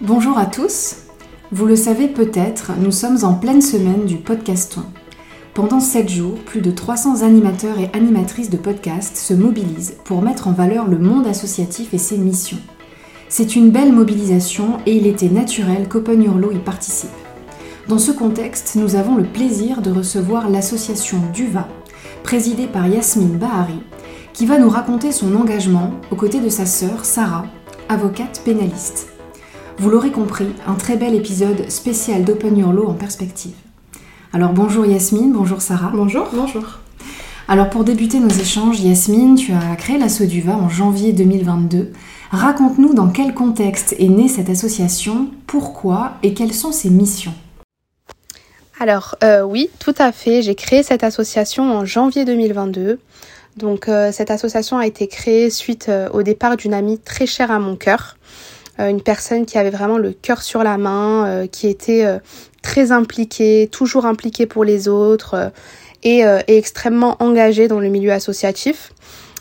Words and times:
Bonjour 0.00 0.36
à 0.38 0.46
tous. 0.46 0.96
Vous 1.52 1.66
le 1.66 1.76
savez 1.76 2.08
peut-être, 2.08 2.72
nous 2.80 2.90
sommes 2.90 3.22
en 3.22 3.34
pleine 3.34 3.62
semaine 3.62 4.06
du 4.06 4.16
podcaston. 4.16 4.82
Pendant 5.54 5.78
7 5.78 6.08
jours, 6.08 6.34
plus 6.44 6.60
de 6.60 6.72
300 6.72 7.22
animateurs 7.22 7.78
et 7.78 7.90
animatrices 7.96 8.50
de 8.50 8.56
podcasts 8.56 9.16
se 9.16 9.34
mobilisent 9.34 9.94
pour 10.04 10.20
mettre 10.20 10.48
en 10.48 10.52
valeur 10.52 10.88
le 10.88 10.98
monde 10.98 11.28
associatif 11.28 11.94
et 11.94 11.98
ses 11.98 12.18
missions. 12.18 12.58
C'est 13.28 13.54
une 13.54 13.70
belle 13.70 13.92
mobilisation 13.92 14.78
et 14.84 14.96
il 14.96 15.06
était 15.06 15.28
naturel 15.28 15.88
qu'Open 15.88 16.24
Your 16.24 16.52
y 16.52 16.58
participe. 16.58 17.10
Dans 17.86 18.00
ce 18.00 18.10
contexte, 18.10 18.74
nous 18.74 18.96
avons 18.96 19.14
le 19.14 19.24
plaisir 19.24 19.80
de 19.80 19.92
recevoir 19.92 20.50
l'association 20.50 21.18
DUVA, 21.32 21.68
présidée 22.24 22.66
par 22.66 22.88
Yasmine 22.88 23.38
Bahari, 23.38 23.80
qui 24.32 24.44
va 24.44 24.58
nous 24.58 24.70
raconter 24.70 25.12
son 25.12 25.36
engagement 25.36 25.92
aux 26.10 26.16
côtés 26.16 26.40
de 26.40 26.48
sa 26.48 26.66
sœur 26.66 27.04
Sarah, 27.04 27.46
avocate 27.88 28.42
pénaliste. 28.44 29.13
Vous 29.78 29.90
l'aurez 29.90 30.12
compris, 30.12 30.46
un 30.66 30.74
très 30.74 30.96
bel 30.96 31.14
épisode 31.14 31.68
spécial 31.68 32.24
d'Open 32.24 32.56
Your 32.56 32.72
Law 32.72 32.86
en 32.86 32.94
perspective. 32.94 33.54
Alors 34.32 34.52
bonjour 34.52 34.86
Yasmine, 34.86 35.32
bonjour 35.32 35.60
Sarah. 35.60 35.90
Bonjour. 35.92 36.28
Bonjour. 36.32 36.62
Alors 37.48 37.70
pour 37.70 37.84
débuter 37.84 38.20
nos 38.20 38.28
échanges, 38.28 38.80
Yasmine, 38.80 39.34
tu 39.34 39.52
as 39.52 39.76
créé 39.76 39.98
l'Asso 39.98 40.26
Duva 40.26 40.56
en 40.56 40.68
janvier 40.68 41.12
2022. 41.12 41.92
Raconte-nous 42.30 42.94
dans 42.94 43.08
quel 43.08 43.34
contexte 43.34 43.94
est 43.98 44.08
née 44.08 44.28
cette 44.28 44.48
association, 44.48 45.28
pourquoi 45.46 46.12
et 46.22 46.34
quelles 46.34 46.54
sont 46.54 46.72
ses 46.72 46.90
missions. 46.90 47.34
Alors 48.78 49.16
euh, 49.24 49.42
oui, 49.42 49.70
tout 49.80 49.94
à 49.98 50.12
fait, 50.12 50.40
j'ai 50.42 50.54
créé 50.54 50.84
cette 50.84 51.04
association 51.04 51.64
en 51.72 51.84
janvier 51.84 52.24
2022. 52.24 53.00
Donc 53.56 53.88
euh, 53.88 54.12
cette 54.12 54.30
association 54.30 54.78
a 54.78 54.86
été 54.86 55.06
créée 55.08 55.50
suite 55.50 55.88
euh, 55.88 56.08
au 56.12 56.22
départ 56.22 56.56
d'une 56.56 56.74
amie 56.74 56.98
très 56.98 57.26
chère 57.26 57.50
à 57.50 57.58
mon 57.58 57.76
cœur. 57.76 58.16
Euh, 58.80 58.88
une 58.88 59.02
personne 59.02 59.46
qui 59.46 59.58
avait 59.58 59.70
vraiment 59.70 59.98
le 59.98 60.12
cœur 60.12 60.42
sur 60.42 60.64
la 60.64 60.78
main, 60.78 61.26
euh, 61.26 61.46
qui 61.46 61.68
était 61.68 62.04
euh, 62.04 62.18
très 62.62 62.92
impliquée, 62.92 63.68
toujours 63.70 64.04
impliquée 64.06 64.46
pour 64.46 64.64
les 64.64 64.88
autres 64.88 65.52
et, 66.02 66.22
extrêmement 66.48 67.16
engagée 67.20 67.66
dans 67.66 67.80
le 67.80 67.88
milieu 67.88 68.12
associatif. 68.12 68.92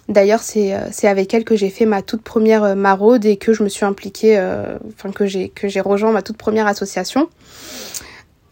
D'ailleurs, 0.08 0.42
c'est 0.42 1.08
avec 1.08 1.34
elle 1.34 1.44
que 1.44 1.58
j'ai 1.58 1.70
fait 1.70 1.86
ma 1.86 2.02
toute 2.02 2.22
première 2.22 2.76
maraude 2.76 3.26
et 3.26 3.36
que 3.36 3.52
je 3.54 3.64
me 3.64 3.70
suis 3.70 3.86
impliquée, 3.86 4.38
enfin 4.88 5.12
que 5.12 5.26
j'ai 5.26 5.50
que 5.50 5.68
j'ai 5.68 5.82
rejoint 5.82 6.14
ma 6.14 6.22
toute 6.22 6.38
première 6.38 6.68
association. 6.68 7.28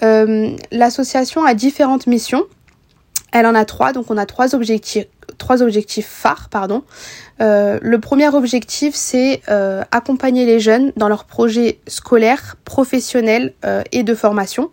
L'association 0.02 1.46
a 1.46 1.54
différentes 1.54 2.06
missions. 2.08 2.44
Elle 3.32 3.46
en 3.46 3.56
a 3.56 3.64
trois, 3.64 3.94
donc 3.94 4.12
on 4.12 4.18
a 4.18 4.26
trois 4.26 4.56
objectifs, 4.56 5.06
trois 5.42 5.64
objectifs 5.64 6.08
phares, 6.08 6.48
pardon. 6.50 6.84
Euh, 7.42 7.80
le 7.82 8.00
premier 8.00 8.30
objectif, 8.30 8.94
c'est 8.96 9.42
euh, 9.50 9.84
accompagner 9.92 10.46
les 10.46 10.60
jeunes 10.60 10.94
dans 10.96 11.10
leurs 11.10 11.26
projets 11.26 11.80
scolaires, 11.88 12.58
professionnels 12.64 13.54
euh, 13.66 13.82
et 13.92 14.04
de 14.04 14.14
formation. 14.14 14.70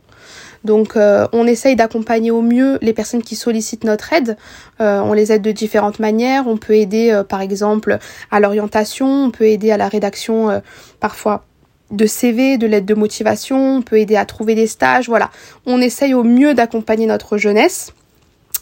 Donc 0.65 0.97
on 0.97 1.47
essaye 1.47 1.77
d'accompagner 1.77 2.33
au 2.33 2.43
mieux 2.43 2.79
les 2.83 2.93
personnes 2.93 3.23
qui 3.23 3.37
sollicitent 3.37 3.85
notre 3.85 4.13
aide. 4.13 4.37
on 4.81 5.13
les 5.13 5.31
aide 5.31 5.41
de 5.41 5.53
différentes 5.53 6.01
manières. 6.01 6.49
On 6.49 6.57
peut 6.57 6.75
aider 6.75 7.23
par 7.29 7.41
exemple 7.41 7.99
à 8.33 8.41
l'orientation, 8.41 9.07
on 9.07 9.31
peut 9.31 9.45
aider 9.47 9.71
à 9.71 9.77
la 9.77 9.87
rédaction 9.87 10.61
parfois 10.99 11.45
de 11.93 12.07
CV, 12.07 12.59
de 12.59 12.67
l'aide 12.67 12.87
de 12.87 12.95
motivation, 12.95 13.77
on 13.77 13.83
peut 13.83 14.01
aider 14.01 14.17
à 14.17 14.27
trouver 14.27 14.57
des 14.57 14.67
stages. 14.67 15.09
Voilà, 15.09 15.31
on 15.65 15.81
essaye 15.81 16.13
au 16.13 16.25
mieux 16.25 16.55
d'accompagner 16.55 17.07
notre 17.07 17.39
jeunesse. 17.39 17.93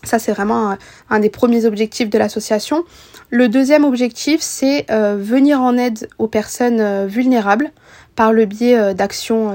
Ça, 0.06 0.20
c'est 0.20 0.32
vraiment 0.32 0.76
un, 1.10 1.20
des 1.20 1.30
premiers 1.30 1.66
objectifs 1.66 2.08
de 2.08 2.18
l'association. 2.18 2.84
Le 3.30 3.48
deuxième 3.48 3.84
objectif, 3.84 4.40
c'est 4.40 4.86
euh, 4.90 5.16
venir 5.18 5.60
en 5.60 5.76
aide 5.76 6.08
aux 6.18 6.28
personnes 6.28 6.80
euh, 6.80 7.06
vulnérables 7.06 7.72
par 8.14 8.32
le 8.32 8.46
biais 8.46 8.78
euh, 8.78 8.94
d'actions 8.94 9.52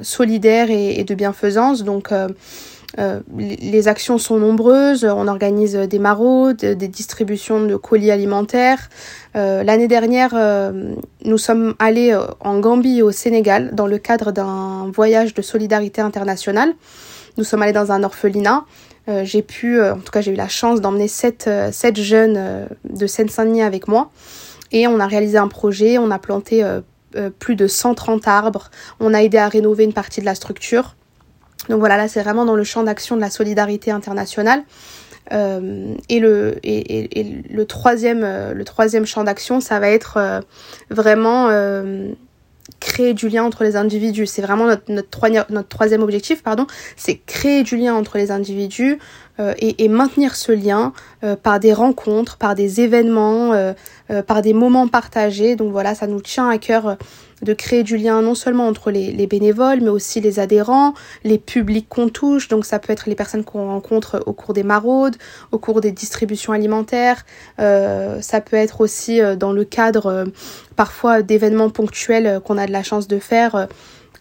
solidaires 0.00 0.70
et, 0.70 1.04
de 1.04 1.14
bienfaisance. 1.14 1.84
Donc, 1.84 2.12
les 3.36 3.88
actions 3.88 4.16
sont 4.16 4.38
nombreuses. 4.38 5.04
On 5.04 5.28
organise 5.28 5.74
des 5.74 5.98
maraudes, 5.98 6.56
des 6.56 6.88
distributions 6.88 7.60
de 7.60 7.76
colis 7.76 8.10
alimentaires. 8.10 8.88
L'année 9.34 9.88
dernière, 9.88 10.34
nous 11.24 11.38
sommes 11.38 11.74
allés 11.78 12.18
en 12.40 12.58
Gambie 12.60 13.02
au 13.02 13.10
Sénégal 13.10 13.74
dans 13.74 13.86
le 13.86 13.98
cadre 13.98 14.32
d'un 14.32 14.90
voyage 14.92 15.34
de 15.34 15.42
solidarité 15.42 16.00
internationale. 16.00 16.72
Nous 17.36 17.44
sommes 17.44 17.60
allés 17.60 17.72
dans 17.72 17.92
un 17.92 18.02
orphelinat 18.02 18.64
euh, 19.08 19.24
j'ai 19.24 19.42
pu, 19.42 19.78
euh, 19.78 19.94
en 19.94 19.98
tout 19.98 20.10
cas 20.10 20.20
j'ai 20.20 20.32
eu 20.32 20.36
la 20.36 20.48
chance 20.48 20.80
d'emmener 20.80 21.06
sept, 21.08 21.46
euh, 21.46 21.70
sept 21.70 21.96
jeunes 21.96 22.68
de 22.88 23.06
Seine-Saint-Denis 23.06 23.62
avec 23.62 23.88
moi. 23.88 24.10
Et 24.72 24.86
on 24.88 24.98
a 24.98 25.06
réalisé 25.06 25.38
un 25.38 25.48
projet, 25.48 25.98
on 25.98 26.10
a 26.10 26.18
planté 26.18 26.64
plus 27.38 27.54
de 27.54 27.68
130 27.68 28.26
arbres, 28.26 28.70
on 28.98 29.14
a 29.14 29.22
aidé 29.22 29.38
à 29.38 29.48
rénover 29.48 29.84
une 29.84 29.92
partie 29.92 30.20
de 30.20 30.26
la 30.26 30.34
structure. 30.34 30.96
Donc 31.68 31.78
voilà, 31.78 31.96
là 31.96 32.08
c'est 32.08 32.20
vraiment 32.20 32.44
dans 32.44 32.56
le 32.56 32.64
champ 32.64 32.82
d'action 32.82 33.14
de 33.14 33.20
la 33.20 33.30
solidarité 33.30 33.92
internationale. 33.92 34.64
et, 35.30 36.20
le, 36.20 36.58
et, 36.64 37.20
et, 37.20 37.42
le, 37.48 37.64
troisième, 37.64 38.22
le 38.52 38.64
troisième 38.64 39.06
champ 39.06 39.22
d'action, 39.22 39.60
ça 39.60 39.78
va 39.78 39.88
être 39.88 40.42
vraiment 40.90 41.48
créer 42.80 43.14
du 43.14 43.28
lien 43.28 43.44
entre 43.44 43.64
les 43.64 43.76
individus. 43.76 44.26
C'est 44.26 44.42
vraiment 44.42 44.66
notre, 44.88 45.68
troisième 45.68 46.02
objectif, 46.02 46.42
pardon, 46.42 46.66
c'est 46.96 47.16
créer 47.26 47.62
du 47.62 47.76
lien 47.76 47.94
entre 47.94 48.18
les 48.18 48.30
individus 48.30 48.98
euh, 49.38 49.54
et, 49.58 49.84
et, 49.84 49.88
maintenir 49.88 50.34
ce 50.34 50.52
lien 50.52 50.92
euh, 51.22 51.36
par 51.36 51.60
des 51.60 51.72
rencontres, 51.72 52.36
par 52.36 52.54
des 52.54 52.80
événements, 52.80 53.52
euh, 53.52 53.72
par 54.26 54.42
des 54.42 54.52
moments 54.52 54.88
partagés. 54.88 55.56
Donc 55.56 55.72
voilà, 55.72 55.94
ça 55.94 56.06
nous 56.06 56.20
tient 56.20 56.48
à 56.48 56.58
cœur 56.58 56.96
de 57.42 57.52
créer 57.52 57.82
du 57.82 57.96
lien 57.96 58.22
non 58.22 58.34
seulement 58.34 58.66
entre 58.66 58.90
les, 58.90 59.12
les, 59.12 59.26
bénévoles, 59.26 59.80
mais 59.80 59.90
aussi 59.90 60.20
les 60.20 60.38
adhérents, 60.38 60.94
les 61.24 61.38
publics 61.38 61.88
qu'on 61.88 62.08
touche. 62.08 62.48
Donc 62.48 62.64
ça 62.64 62.78
peut 62.78 62.92
être 62.92 63.08
les 63.08 63.14
personnes 63.14 63.44
qu'on 63.44 63.66
rencontre 63.66 64.22
au 64.26 64.32
cours 64.32 64.54
des 64.54 64.62
maraudes, 64.62 65.16
au 65.52 65.58
cours 65.58 65.80
des 65.80 65.92
distributions 65.92 66.52
alimentaires. 66.52 67.24
Euh, 67.60 68.20
ça 68.20 68.40
peut 68.40 68.56
être 68.56 68.80
aussi 68.80 69.20
dans 69.38 69.52
le 69.52 69.64
cadre 69.64 70.24
parfois 70.76 71.22
d'événements 71.22 71.70
ponctuels 71.70 72.40
qu'on 72.44 72.58
a 72.58 72.66
de 72.66 72.72
la 72.72 72.82
chance 72.82 73.06
de 73.06 73.18
faire 73.18 73.68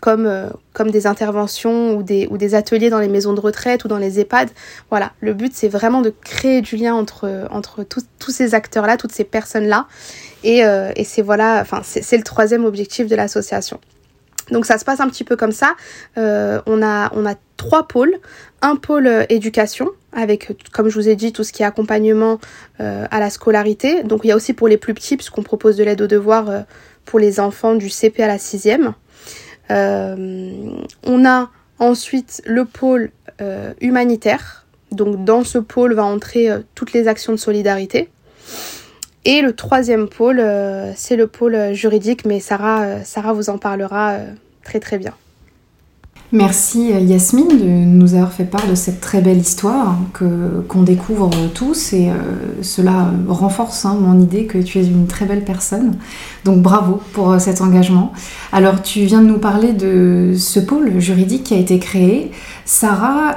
comme, 0.05 0.27
euh, 0.27 0.49
comme 0.73 0.91
des 0.91 1.07
interventions 1.07 1.97
ou 1.97 2.03
des, 2.03 2.27
ou 2.29 2.37
des 2.37 2.53
ateliers 2.53 2.91
dans 2.91 2.99
les 2.99 3.07
maisons 3.07 3.33
de 3.33 3.39
retraite 3.39 3.85
ou 3.85 3.87
dans 3.87 3.97
les 3.97 4.19
EHPAD. 4.19 4.49
Voilà, 4.91 5.13
le 5.19 5.33
but 5.33 5.51
c'est 5.55 5.67
vraiment 5.67 6.01
de 6.01 6.13
créer 6.23 6.61
du 6.61 6.75
lien 6.75 6.93
entre, 6.93 7.47
entre 7.49 7.83
tous 7.83 8.31
ces 8.31 8.53
acteurs-là, 8.53 8.97
toutes 8.97 9.13
ces 9.13 9.23
personnes-là. 9.23 9.87
Et, 10.45 10.63
euh, 10.63 10.91
et 10.95 11.03
c'est 11.03 11.21
voilà, 11.21 11.59
enfin 11.61 11.81
c'est 11.83 12.17
le 12.17 12.23
troisième 12.23 12.63
objectif 12.63 13.07
de 13.07 13.15
l'association. 13.15 13.79
Donc 14.51 14.65
ça 14.65 14.77
se 14.77 14.85
passe 14.85 14.99
un 14.99 15.09
petit 15.09 15.23
peu 15.23 15.35
comme 15.35 15.51
ça. 15.51 15.75
Euh, 16.17 16.61
on, 16.67 16.83
a, 16.83 17.11
on 17.15 17.25
a 17.25 17.33
trois 17.57 17.87
pôles. 17.87 18.15
Un 18.61 18.75
pôle 18.75 19.25
éducation 19.29 19.89
avec, 20.13 20.51
comme 20.71 20.87
je 20.87 20.95
vous 20.95 21.09
ai 21.09 21.15
dit, 21.15 21.33
tout 21.33 21.43
ce 21.43 21.51
qui 21.51 21.63
est 21.63 21.65
accompagnement 21.65 22.39
à 22.79 23.19
la 23.19 23.29
scolarité. 23.29 24.03
Donc 24.03 24.21
il 24.23 24.27
y 24.27 24.31
a 24.31 24.35
aussi 24.35 24.53
pour 24.53 24.67
les 24.67 24.77
plus 24.77 24.93
petits 24.93 25.17
puisqu'on 25.17 25.43
propose 25.43 25.77
de 25.77 25.83
l'aide 25.83 26.01
aux 26.01 26.07
devoirs 26.07 26.65
pour 27.05 27.19
les 27.19 27.39
enfants 27.39 27.75
du 27.75 27.89
CP 27.89 28.23
à 28.23 28.27
la 28.27 28.37
sixième. 28.37 28.93
Euh, 29.71 30.77
on 31.03 31.25
a 31.25 31.49
ensuite 31.79 32.41
le 32.45 32.65
pôle 32.65 33.11
euh, 33.41 33.73
humanitaire. 33.81 34.65
Donc 34.91 35.23
dans 35.25 35.43
ce 35.43 35.57
pôle 35.57 35.93
va 35.93 36.03
entrer 36.03 36.49
euh, 36.49 36.59
toutes 36.75 36.93
les 36.93 37.07
actions 37.07 37.31
de 37.33 37.37
solidarité. 37.37 38.09
Et 39.25 39.41
le 39.41 39.53
troisième 39.55 40.07
pôle, 40.07 40.43
c'est 40.95 41.15
le 41.15 41.25
pôle 41.25 41.73
juridique, 41.73 42.25
mais 42.25 42.39
Sarah, 42.39 43.03
Sarah 43.03 43.33
vous 43.33 43.49
en 43.49 43.57
parlera 43.57 44.19
très 44.63 44.79
très 44.79 44.99
bien. 44.99 45.13
Merci 46.35 46.91
euh, 46.91 46.99
Yasmine 46.99 47.47
de 47.47 47.63
nous 47.63 48.13
avoir 48.13 48.33
fait 48.33 48.43
part 48.43 48.67
de 48.67 48.75
cette 48.75 48.99
très 48.99 49.21
belle 49.21 49.37
histoire 49.37 49.95
que, 50.11 50.59
qu'on 50.67 50.81
découvre 50.81 51.29
tous 51.53 51.93
et 51.93 52.09
euh, 52.09 52.13
cela 52.61 53.09
renforce 53.29 53.85
hein, 53.85 53.97
mon 53.97 54.21
idée 54.21 54.43
que 54.43 54.57
tu 54.57 54.79
es 54.79 54.83
une 54.83 55.07
très 55.07 55.25
belle 55.25 55.45
personne. 55.45 55.95
Donc 56.43 56.61
bravo 56.61 56.99
pour 57.13 57.31
euh, 57.31 57.39
cet 57.39 57.61
engagement. 57.61 58.11
Alors 58.51 58.81
tu 58.81 59.05
viens 59.05 59.21
de 59.21 59.27
nous 59.27 59.37
parler 59.37 59.71
de 59.71 60.33
ce 60.37 60.59
pôle 60.59 60.99
juridique 60.99 61.45
qui 61.45 61.53
a 61.53 61.57
été 61.57 61.79
créé. 61.79 62.31
Sarah, 62.65 63.35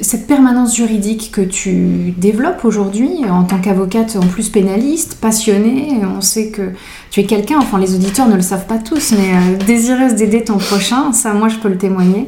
cette 0.00 0.28
permanence 0.28 0.76
juridique 0.76 1.32
que 1.32 1.40
tu 1.40 2.14
développes 2.16 2.64
aujourd'hui 2.64 3.10
en 3.28 3.42
tant 3.42 3.58
qu'avocate 3.58 4.16
en 4.16 4.26
plus 4.26 4.48
pénaliste, 4.48 5.16
passionnée, 5.20 6.00
on 6.16 6.20
sait 6.20 6.50
que 6.50 6.70
tu 7.14 7.20
es 7.20 7.26
quelqu'un, 7.26 7.58
enfin 7.58 7.78
les 7.78 7.94
auditeurs 7.94 8.26
ne 8.26 8.34
le 8.34 8.42
savent 8.42 8.66
pas 8.66 8.78
tous, 8.78 9.12
mais 9.12 9.36
euh, 9.36 9.64
désireuse 9.64 10.16
d'aider 10.16 10.42
ton 10.42 10.58
prochain, 10.58 11.12
ça 11.12 11.32
moi 11.32 11.46
je 11.46 11.58
peux 11.58 11.68
le 11.68 11.78
témoigner. 11.78 12.26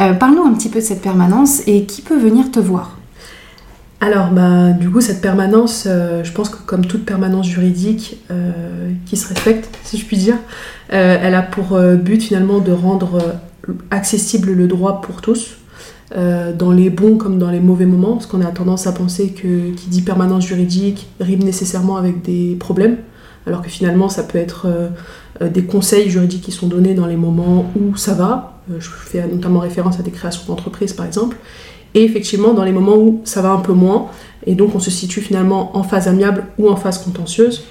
Euh, 0.00 0.12
parle-nous 0.12 0.42
un 0.42 0.52
petit 0.54 0.68
peu 0.68 0.80
de 0.80 0.84
cette 0.84 1.02
permanence 1.02 1.62
et 1.68 1.84
qui 1.84 2.02
peut 2.02 2.18
venir 2.18 2.50
te 2.50 2.58
voir? 2.58 2.98
Alors, 4.00 4.32
bah, 4.32 4.72
du 4.72 4.90
coup, 4.90 5.00
cette 5.00 5.20
permanence, 5.20 5.84
euh, 5.86 6.24
je 6.24 6.32
pense 6.32 6.48
que 6.48 6.56
comme 6.66 6.84
toute 6.84 7.04
permanence 7.04 7.46
juridique 7.46 8.18
qui 9.06 9.16
se 9.16 9.28
respecte, 9.28 9.68
si 9.84 9.98
je 9.98 10.04
puis 10.04 10.16
dire, 10.16 10.36
elle 10.88 11.34
a 11.36 11.42
pour 11.42 11.78
but 11.78 12.20
finalement 12.20 12.58
de 12.58 12.72
rendre 12.72 13.36
accessible 13.92 14.50
le 14.50 14.66
droit 14.66 15.00
pour 15.00 15.20
tous, 15.22 15.58
dans 16.12 16.72
les 16.72 16.90
bons 16.90 17.18
comme 17.18 17.38
dans 17.38 17.50
les 17.50 17.60
mauvais 17.60 17.86
moments, 17.86 18.14
parce 18.14 18.26
qu'on 18.26 18.40
a 18.40 18.50
tendance 18.50 18.88
à 18.88 18.92
penser 18.92 19.28
que 19.28 19.70
qui 19.70 19.88
dit 19.88 20.02
permanence 20.02 20.44
juridique 20.44 21.06
rime 21.20 21.44
nécessairement 21.44 21.96
avec 21.96 22.22
des 22.22 22.56
problèmes. 22.58 22.96
Alors 23.46 23.62
que 23.62 23.68
finalement 23.68 24.08
ça 24.08 24.22
peut 24.22 24.38
être 24.38 24.66
des 25.40 25.64
conseils 25.64 26.08
juridiques 26.08 26.42
qui 26.42 26.52
sont 26.52 26.66
donnés 26.66 26.94
dans 26.94 27.06
les 27.06 27.16
moments 27.16 27.70
où 27.78 27.96
ça 27.96 28.14
va. 28.14 28.60
je 28.78 28.88
fais 28.88 29.26
notamment 29.26 29.60
référence 29.60 29.98
à 30.00 30.02
des 30.02 30.10
créations 30.10 30.44
d'entreprises 30.46 30.92
par 30.92 31.06
exemple. 31.06 31.36
Et 31.94 32.04
effectivement 32.04 32.54
dans 32.54 32.64
les 32.64 32.72
moments 32.72 32.96
où 32.96 33.20
ça 33.24 33.42
va 33.42 33.50
un 33.50 33.60
peu 33.60 33.72
moins, 33.72 34.08
et 34.46 34.54
donc 34.54 34.74
on 34.74 34.80
se 34.80 34.90
situe 34.90 35.20
finalement 35.20 35.76
en 35.76 35.82
phase 35.82 36.08
amiable 36.08 36.44
ou 36.58 36.68
en 36.68 36.76
phase 36.76 36.98
contentieuse. 36.98 37.64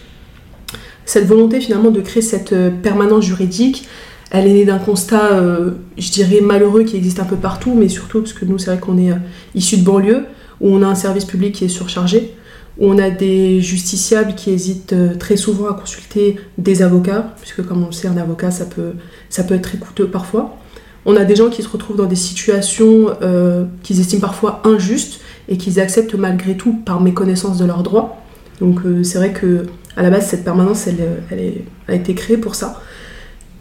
Cette 1.06 1.26
volonté 1.26 1.60
finalement 1.60 1.92
de 1.92 2.02
créer 2.02 2.22
cette 2.22 2.56
permanence 2.82 3.26
juridique, 3.26 3.88
elle 4.34 4.48
est 4.48 4.54
née 4.54 4.66
d'un 4.66 4.80
constat, 4.80 5.34
euh, 5.34 5.72
je 5.96 6.12
dirais, 6.12 6.42
malheureux 6.42 6.84
qui 6.84 6.98
existe 6.98 7.20
un 7.20 7.24
peu 7.24 7.36
partout, 7.36 7.76
mais 7.76 7.88
surtout 7.88 8.22
parce 8.22 8.34
que 8.34 8.46
nous, 8.46 8.58
c'est 8.58 8.72
vrai 8.72 8.80
qu'on 8.80 8.98
est 8.98 9.12
euh, 9.12 9.18
issus 9.54 9.78
de 9.78 9.84
banlieue, 9.84 10.26
où 10.60 10.70
on 10.76 10.82
a 10.82 10.88
un 10.88 10.96
service 10.96 11.26
public 11.26 11.54
qui 11.54 11.66
est 11.66 11.70
surchargé, 11.70 12.34
on 12.80 12.98
a 12.98 13.10
des 13.10 13.62
justiciables 13.62 14.36
qui 14.36 14.52
hésitent 14.52 14.94
euh, 14.94 15.16
très 15.16 15.38
souvent 15.38 15.70
à 15.70 15.74
consulter 15.74 16.38
des 16.58 16.82
avocats, 16.82 17.34
puisque 17.40 17.66
comme 17.66 17.84
on 17.84 17.88
le 17.88 17.92
sait, 17.92 18.08
un 18.08 18.18
avocat, 18.18 18.52
ça 18.52 18.66
peut, 18.66 18.94
être 19.38 19.62
très 19.62 19.78
coûteux 19.78 20.08
parfois. 20.08 20.58
On 21.06 21.16
a 21.16 21.26
des 21.26 21.36
gens 21.36 21.50
qui 21.50 21.62
se 21.62 21.70
retrouvent 21.70 21.98
dans 21.98 22.06
des 22.06 22.16
situations 22.16 23.08
qu'ils 23.84 24.00
estiment 24.00 24.22
parfois 24.22 24.62
injustes 24.64 25.20
et 25.50 25.58
qu'ils 25.58 25.82
acceptent 25.82 26.16
malgré 26.16 26.56
tout 26.56 26.72
par 26.86 27.02
méconnaissance 27.02 27.58
de 27.58 27.66
leurs 27.66 27.84
droits. 27.84 28.22
Donc 28.62 28.80
c'est 29.04 29.18
vrai 29.18 29.34
que 29.34 29.66
à 29.96 30.02
la 30.02 30.10
base, 30.10 30.28
cette 30.28 30.44
permanence, 30.44 30.88
elle, 30.88 31.24
elle, 31.30 31.62
a 31.88 31.94
été 31.94 32.16
créée 32.16 32.38
pour 32.38 32.56
ça. 32.56 32.82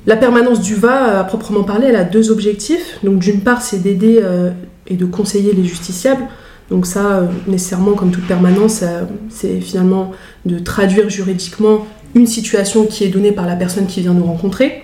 La 0.07 0.17
permanence 0.17 0.61
du 0.61 0.75
VA, 0.75 1.21
à 1.21 1.25
proprement 1.25 1.63
parler, 1.63 1.87
elle 1.89 1.97
a 1.97 2.05
deux 2.05 2.31
objectifs. 2.31 2.99
Donc 3.05 3.19
d'une 3.19 3.41
part, 3.41 3.63
c'est 3.63 3.79
d'aider 3.79 4.19
euh, 4.23 4.51
et 4.87 4.97
de 4.97 5.05
conseiller 5.05 5.53
les 5.53 5.65
justiciables. 5.65 6.25
Donc 6.73 6.87
ça, 6.87 7.19
euh, 7.19 7.27
nécessairement, 7.47 7.93
comme 7.93 8.11
toute 8.11 8.27
permanence, 8.27 8.81
euh, 8.83 9.03
c'est 9.29 9.61
finalement 9.61 10.13
de 10.47 10.59
traduire 10.59 11.11
juridiquement 11.11 11.87
une 12.15 12.27
situation 12.27 12.87
qui 12.87 13.05
est 13.05 13.09
donnée 13.09 13.33
par 13.33 13.47
la 13.47 13.57
personne 13.57 13.87
qui 13.87 14.01
vient 14.01 14.15
nous 14.15 14.25
rencontrer, 14.25 14.83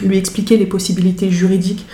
lui 0.00 0.16
expliquer 0.16 0.56
les 0.56 0.66
possibilités 0.66 1.30
juridiques 1.30 1.86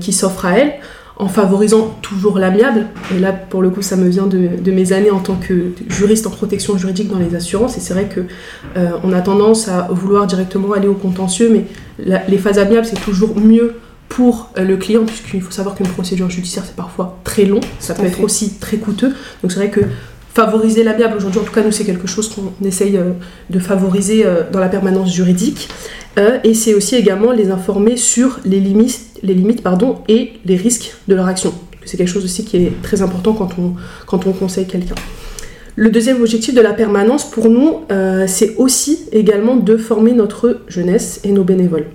qui 0.00 0.12
s'offrent 0.12 0.46
à 0.46 0.58
elle, 0.58 0.72
en 1.16 1.28
favorisant 1.28 1.96
toujours 2.02 2.38
l'amiable. 2.38 2.86
Et 3.14 3.18
là, 3.18 3.32
pour 3.32 3.62
le 3.62 3.70
coup, 3.70 3.80
ça 3.80 3.96
me 3.96 4.08
vient 4.08 4.26
de, 4.26 4.70
mes 4.70 4.92
années 4.92 5.10
en 5.10 5.20
tant 5.20 5.36
que 5.36 5.72
juriste 5.88 6.26
en 6.26 6.30
protection 6.30 6.76
juridique 6.76 7.08
dans 7.08 7.18
les 7.18 7.34
assurances. 7.34 7.76
Et 7.76 7.80
c'est 7.80 7.94
vrai 7.94 8.06
que 8.06 8.20
euh, 8.76 8.90
on 9.04 9.12
a 9.12 9.20
tendance 9.20 9.68
à 9.68 9.88
vouloir 9.90 10.26
directement 10.26 10.72
aller 10.72 10.88
au 10.88 10.94
contentieux, 10.94 11.50
mais 11.52 11.66
les 12.28 12.38
phases 12.38 12.58
amiables, 12.58 12.86
c'est 12.86 13.00
toujours 13.00 13.38
mieux 13.38 13.74
pour 14.14 14.50
euh, 14.56 14.64
le 14.64 14.76
client, 14.76 15.04
puisqu'il 15.04 15.42
faut 15.42 15.50
savoir 15.50 15.74
qu'une 15.74 15.88
procédure 15.88 16.30
judiciaire, 16.30 16.64
c'est 16.66 16.76
parfois 16.76 17.18
très 17.24 17.44
long, 17.44 17.60
ça 17.78 17.94
peut 17.94 18.06
être 18.06 18.22
aussi 18.22 18.54
très 18.54 18.76
coûteux. 18.76 19.14
Donc 19.42 19.52
c'est 19.52 19.58
vrai 19.58 19.70
que 19.70 19.80
favoriser 20.34 20.82
l'amiable 20.82 21.16
aujourd'hui, 21.16 21.40
en 21.40 21.44
tout 21.44 21.52
cas 21.52 21.62
nous 21.62 21.72
c'est 21.72 21.84
quelque 21.84 22.06
chose 22.06 22.28
qu'on 22.28 22.64
essaye 22.64 22.96
euh, 22.96 23.12
de 23.50 23.58
favoriser 23.58 24.24
dans 24.50 24.60
la 24.60 24.68
permanence 24.68 25.12
juridique. 25.12 25.68
et 26.44 26.54
c'est 26.54 26.74
aussi 26.74 26.94
également 26.96 27.32
les 27.32 27.50
informer 27.50 27.96
sur 27.96 28.38
les 28.44 28.60
limites 28.60 29.12
les 29.22 29.34
limites 29.34 29.62
pardon, 29.62 29.98
et 30.08 30.32
les 30.44 30.56
risques 30.56 30.94
de 31.08 31.14
leur 31.14 31.26
action. 31.26 31.54
C'est 31.84 31.96
quelque 31.96 32.08
chose 32.08 32.24
aussi 32.24 32.44
qui 32.44 32.58
est 32.58 32.82
très 32.82 33.02
important 33.02 33.32
quand 33.32 33.58
on, 33.58 33.74
quand 34.06 34.26
on 34.26 34.32
conseille 34.32 34.66
quelqu'un. 34.66 34.94
Le 35.74 35.90
deuxième 35.90 36.20
objectif 36.20 36.54
de 36.54 36.60
la 36.60 36.74
permanence 36.74 37.28
pour 37.30 37.48
nous, 37.48 37.80
euh, 37.90 38.26
c'est 38.28 38.56
aussi 38.56 39.00
également 39.10 39.56
de 39.56 39.76
former 39.76 40.12
notre 40.12 40.60
jeunesse 40.68 41.20
et 41.24 41.32
nos 41.32 41.44
bénévoles. 41.44 41.86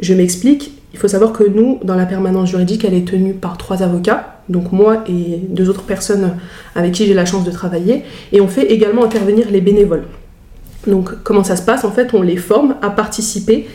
Je 0.00 0.14
m'explique, 0.14 0.81
il 0.92 0.98
faut 0.98 1.08
savoir 1.08 1.32
que 1.32 1.44
nous, 1.44 1.80
dans 1.82 1.94
la 1.94 2.06
permanence 2.06 2.50
juridique, 2.50 2.84
elle 2.84 2.94
est 2.94 3.06
tenue 3.06 3.32
par 3.32 3.56
trois 3.56 3.82
avocats, 3.82 4.36
donc 4.48 4.72
moi 4.72 5.04
et 5.08 5.40
deux 5.48 5.70
autres 5.70 5.84
personnes 5.84 6.36
avec 6.74 6.92
qui 6.92 7.06
j'ai 7.06 7.14
la 7.14 7.24
chance 7.24 7.44
de 7.44 7.50
travailler, 7.50 8.04
et 8.32 8.40
on 8.40 8.48
fait 8.48 8.66
également 8.66 9.04
intervenir 9.04 9.46
les 9.50 9.60
bénévoles. 9.60 10.04
Donc 10.86 11.22
comment 11.22 11.44
ça 11.44 11.56
se 11.56 11.62
passe? 11.62 11.84
En 11.84 11.92
fait, 11.92 12.12
on 12.12 12.22
les 12.22 12.36
forme 12.36 12.76
à 12.82 12.90
participer 12.90 13.68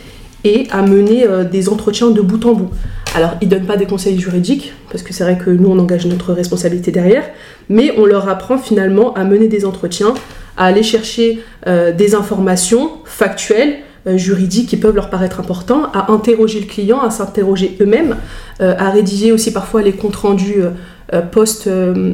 et 0.43 0.67
à 0.71 0.81
mener 0.81 1.25
euh, 1.25 1.43
des 1.43 1.69
entretiens 1.69 2.11
de 2.11 2.21
bout 2.21 2.45
en 2.45 2.53
bout. 2.53 2.69
Alors, 3.15 3.31
ils 3.41 3.47
ne 3.47 3.55
donnent 3.55 3.65
pas 3.65 3.77
des 3.77 3.87
conseils 3.87 4.19
juridiques, 4.19 4.73
parce 4.91 5.03
que 5.03 5.13
c'est 5.13 5.23
vrai 5.23 5.37
que 5.37 5.49
nous, 5.49 5.69
on 5.69 5.79
engage 5.79 6.05
notre 6.05 6.33
responsabilité 6.33 6.91
derrière, 6.91 7.23
mais 7.69 7.93
on 7.97 8.05
leur 8.05 8.29
apprend 8.29 8.57
finalement 8.57 9.13
à 9.15 9.23
mener 9.23 9.47
des 9.47 9.65
entretiens, 9.65 10.13
à 10.55 10.65
aller 10.65 10.83
chercher 10.83 11.39
euh, 11.65 11.91
des 11.91 12.13
informations 12.13 12.91
factuelles, 13.05 13.77
juridiques 14.15 14.69
qui 14.69 14.77
peuvent 14.77 14.95
leur 14.95 15.09
paraître 15.09 15.39
importantes, 15.39 15.89
à 15.93 16.11
interroger 16.11 16.59
le 16.59 16.65
client, 16.65 16.99
à 17.01 17.09
s'interroger 17.09 17.77
eux-mêmes, 17.81 18.15
à 18.59 18.89
rédiger 18.89 19.31
aussi 19.31 19.51
parfois 19.51 19.81
les 19.81 19.93
comptes 19.93 20.15
rendus 20.15 20.63
euh, 21.13 21.21
euh, 21.67 22.13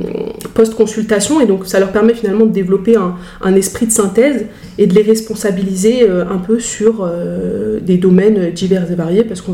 post-consultation. 0.54 1.42
Et 1.42 1.48
donc 1.48 1.66
ça 1.66 1.80
leur 1.80 1.92
permet 1.92 2.14
finalement 2.14 2.46
de 2.46 2.52
développer 2.52 2.96
un, 2.96 3.56
esprit 3.56 3.88
de 3.88 3.92
synthèse 3.92 4.46
et 4.78 4.86
de 4.86 4.94
les 4.94 5.02
responsabiliser 5.02 6.04
euh, 6.04 6.26
un 6.30 6.38
peu 6.38 6.60
sur 6.60 7.10
des 7.82 7.98
domaines 7.98 8.52
divers 8.52 8.92
et 8.92 8.96
variés 8.96 9.24
parce 9.24 9.42
que 9.42 9.52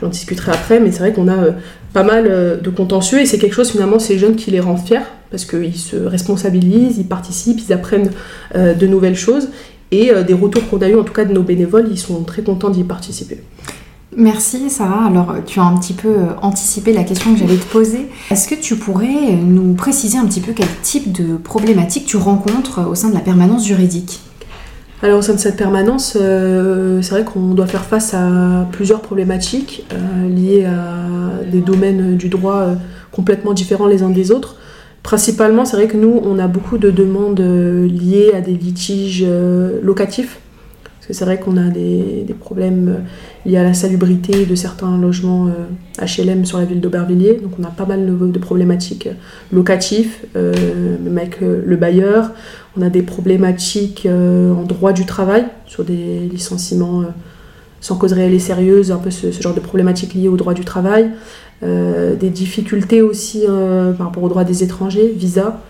j'en 0.00 0.08
discuterai 0.08 0.52
après 0.52 0.80
mais 0.80 0.90
c'est 0.90 0.98
vrai 0.98 1.12
qu'on 1.12 1.28
a 1.28 1.54
pas 1.94 2.02
mal 2.02 2.60
de 2.62 2.70
contentieux. 2.70 3.20
Et 3.20 3.26
c'est 3.26 3.38
quelque 3.38 3.54
chose 3.54 3.70
finalement 3.70 3.98
ces 3.98 4.18
jeunes 4.18 4.36
qui 4.36 4.50
les 4.50 4.60
rend 4.60 4.76
fiers 4.76 5.00
parce 5.30 5.46
qu'ils 5.46 5.76
se 5.76 5.96
responsabilisent, 5.96 6.98
ils 6.98 7.08
participent, 7.08 7.60
ils 7.66 7.72
apprennent 7.72 8.10
de 8.54 8.86
nouvelles 8.86 9.16
choses 9.16 9.48
et 9.90 10.10
des 10.26 10.34
retours 10.34 10.68
qu'on 10.68 10.80
a 10.82 10.88
eu 10.88 10.98
en 10.98 11.04
tout 11.04 11.12
cas 11.12 11.24
de 11.24 11.32
nos 11.32 11.42
bénévoles, 11.42 11.88
ils 11.90 11.98
sont 11.98 12.22
très 12.24 12.42
contents 12.42 12.70
d'y 12.70 12.84
participer. 12.84 13.40
Merci 14.16 14.70
Sarah. 14.70 15.06
Alors 15.06 15.34
tu 15.44 15.58
as 15.58 15.64
un 15.64 15.76
petit 15.76 15.92
peu 15.92 16.08
euh, 16.08 16.26
anticipé 16.40 16.92
la 16.92 17.04
question 17.04 17.32
que 17.32 17.40
j'allais 17.40 17.56
te 17.56 17.64
poser. 17.64 18.06
Est-ce 18.30 18.48
que 18.48 18.54
tu 18.54 18.76
pourrais 18.76 19.32
nous 19.34 19.74
préciser 19.74 20.18
un 20.18 20.26
petit 20.26 20.40
peu 20.40 20.52
quel 20.52 20.68
type 20.82 21.10
de 21.10 21.36
problématiques 21.36 22.06
tu 22.06 22.16
rencontres 22.16 22.86
au 22.88 22.94
sein 22.94 23.08
de 23.08 23.14
la 23.14 23.20
permanence 23.20 23.66
juridique? 23.66 24.20
Alors 25.02 25.18
au 25.18 25.22
sein 25.22 25.34
de 25.34 25.38
cette 25.38 25.56
permanence, 25.56 26.16
euh, 26.18 27.02
c'est 27.02 27.10
vrai 27.10 27.24
qu'on 27.24 27.54
doit 27.54 27.66
faire 27.66 27.84
face 27.84 28.14
à 28.14 28.66
plusieurs 28.70 29.02
problématiques 29.02 29.84
euh, 29.92 30.28
liées 30.28 30.64
à 30.64 31.44
des 31.50 31.60
domaines 31.60 32.16
du 32.16 32.28
droit 32.28 32.68
complètement 33.10 33.52
différents 33.52 33.86
les 33.86 34.02
uns 34.02 34.10
des 34.10 34.30
autres. 34.30 34.56
Principalement, 35.04 35.64
c'est 35.64 35.76
vrai 35.76 35.86
que 35.86 35.96
nous, 35.96 36.20
on 36.24 36.40
a 36.40 36.48
beaucoup 36.48 36.78
de 36.78 36.90
demandes 36.90 37.38
liées 37.38 38.32
à 38.34 38.40
des 38.40 38.54
litiges 38.54 39.24
locatifs 39.82 40.40
parce 41.04 41.18
que 41.18 41.18
c'est 41.18 41.26
vrai 41.26 41.38
qu'on 41.38 41.58
a 41.58 41.68
des, 41.68 42.34
problèmes 42.40 42.88
euh, 42.88 43.50
liés 43.50 43.58
à 43.58 43.62
la 43.62 43.74
salubrité 43.74 44.46
de 44.46 44.54
certains 44.54 44.96
logements 44.96 45.48
HLM 45.98 46.40
euh, 46.40 46.44
sur 46.44 46.56
la 46.56 46.64
ville 46.64 46.80
d'Aubervilliers. 46.80 47.40
Donc 47.42 47.52
on 47.60 47.64
a 47.64 47.70
pas 47.70 47.84
mal 47.84 48.06
de, 48.06 48.38
problématiques 48.38 49.08
euh, 49.08 49.12
locatives, 49.52 50.16
même 50.34 51.18
avec 51.18 51.40
le 51.42 51.76
bailleur. 51.76 52.30
On 52.78 52.80
a 52.80 52.88
des 52.88 53.02
problématiques 53.02 54.08
en 54.10 54.62
droit 54.62 54.94
du 54.94 55.04
travail 55.04 55.44
sur 55.66 55.84
des 55.84 56.20
licenciements 56.20 57.04
sans 57.82 57.96
cause 57.96 58.14
réelle 58.14 58.32
et 58.32 58.38
sérieuse, 58.38 58.90
un 58.90 58.96
peu 58.96 59.10
ce, 59.10 59.30
genre 59.30 59.52
de 59.52 59.60
problématiques 59.60 60.14
liées 60.14 60.28
au 60.28 60.36
droit 60.36 60.54
du 60.54 60.64
travail. 60.64 61.10
Des 61.64 62.28
difficultés 62.30 63.00
aussi 63.00 63.44
par 63.96 64.06
rapport 64.06 64.22
au 64.22 64.28
droit 64.28 64.44
des 64.44 64.62
étrangers, 64.62 65.12
visa, 65.16 65.60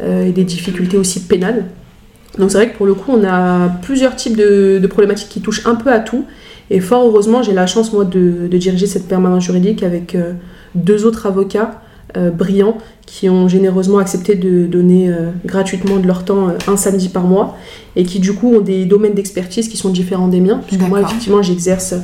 et 0.00 0.32
des 0.32 0.44
difficultés 0.44 0.96
aussi 0.96 1.20
pénales 1.20 1.64
donc 2.38 2.50
c'est 2.50 2.58
vrai 2.58 2.70
que 2.70 2.76
pour 2.76 2.86
le 2.86 2.94
coup, 2.94 3.12
on 3.12 3.24
a 3.24 3.68
plusieurs 3.82 4.16
types 4.16 4.36
de, 4.36 4.84
problématiques 4.88 5.28
qui 5.28 5.40
touchent 5.40 5.66
un 5.66 5.74
peu 5.74 5.92
à 5.92 6.00
tout. 6.00 6.24
Et 6.70 6.80
fort 6.80 7.06
heureusement, 7.06 7.42
j'ai 7.42 7.52
la 7.52 7.66
chance, 7.66 7.92
moi, 7.92 8.04
de, 8.04 8.48
diriger 8.48 8.86
cette 8.86 9.06
permanence 9.06 9.44
juridique 9.44 9.82
avec 9.82 10.14
euh, 10.14 10.32
deux 10.74 11.04
autres 11.04 11.26
avocats 11.26 11.82
euh, 12.16 12.30
brillants 12.30 12.78
qui 13.06 13.28
ont 13.28 13.48
généreusement 13.48 13.98
accepté 13.98 14.34
de 14.34 14.66
donner 14.66 15.08
euh, 15.08 15.30
gratuitement 15.44 15.98
de 15.98 16.06
leur 16.06 16.24
temps 16.24 16.48
un 16.66 16.76
samedi 16.76 17.08
par 17.08 17.24
mois 17.24 17.56
et 17.96 18.04
qui, 18.04 18.18
du 18.18 18.32
coup, 18.32 18.54
ont 18.54 18.60
des 18.60 18.84
domaines 18.86 19.14
d'expertise 19.14 19.68
qui 19.68 19.76
sont 19.76 19.90
différents 19.90 20.28
des 20.28 20.40
miens. 20.40 20.60
Puisque 20.66 20.88
moi, 20.88 21.02
effectivement, 21.02 21.42
j'exerce 21.42 21.94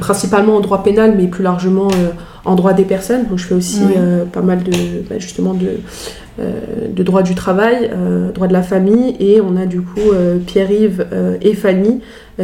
principalement 0.00 0.56
en 0.56 0.60
droit 0.60 0.82
pénal, 0.82 1.14
mais 1.16 1.26
plus 1.26 1.44
largement 1.44 1.88
en 2.44 2.54
droit 2.54 2.72
des 2.72 2.84
personnes. 2.84 3.26
Donc 3.28 3.38
je 3.38 3.46
fais 3.46 3.54
aussi 3.54 3.82
pas 4.32 4.42
mal 4.42 4.62
de, 4.62 4.72
bah, 5.08 5.18
justement, 5.18 5.54
de 5.54 5.78
euh, 6.40 6.86
de 6.88 7.02
droit 7.02 7.22
du 7.22 7.34
travail, 7.34 7.90
euh, 7.92 8.30
droit 8.30 8.46
de 8.46 8.52
la 8.52 8.62
famille, 8.62 9.16
et 9.18 9.40
on 9.40 9.56
a 9.56 9.66
du 9.66 9.80
coup 9.80 10.12
euh, 10.12 10.38
Pierre-Yves 10.38 11.06
et 11.42 11.54
Fanny 11.54 12.00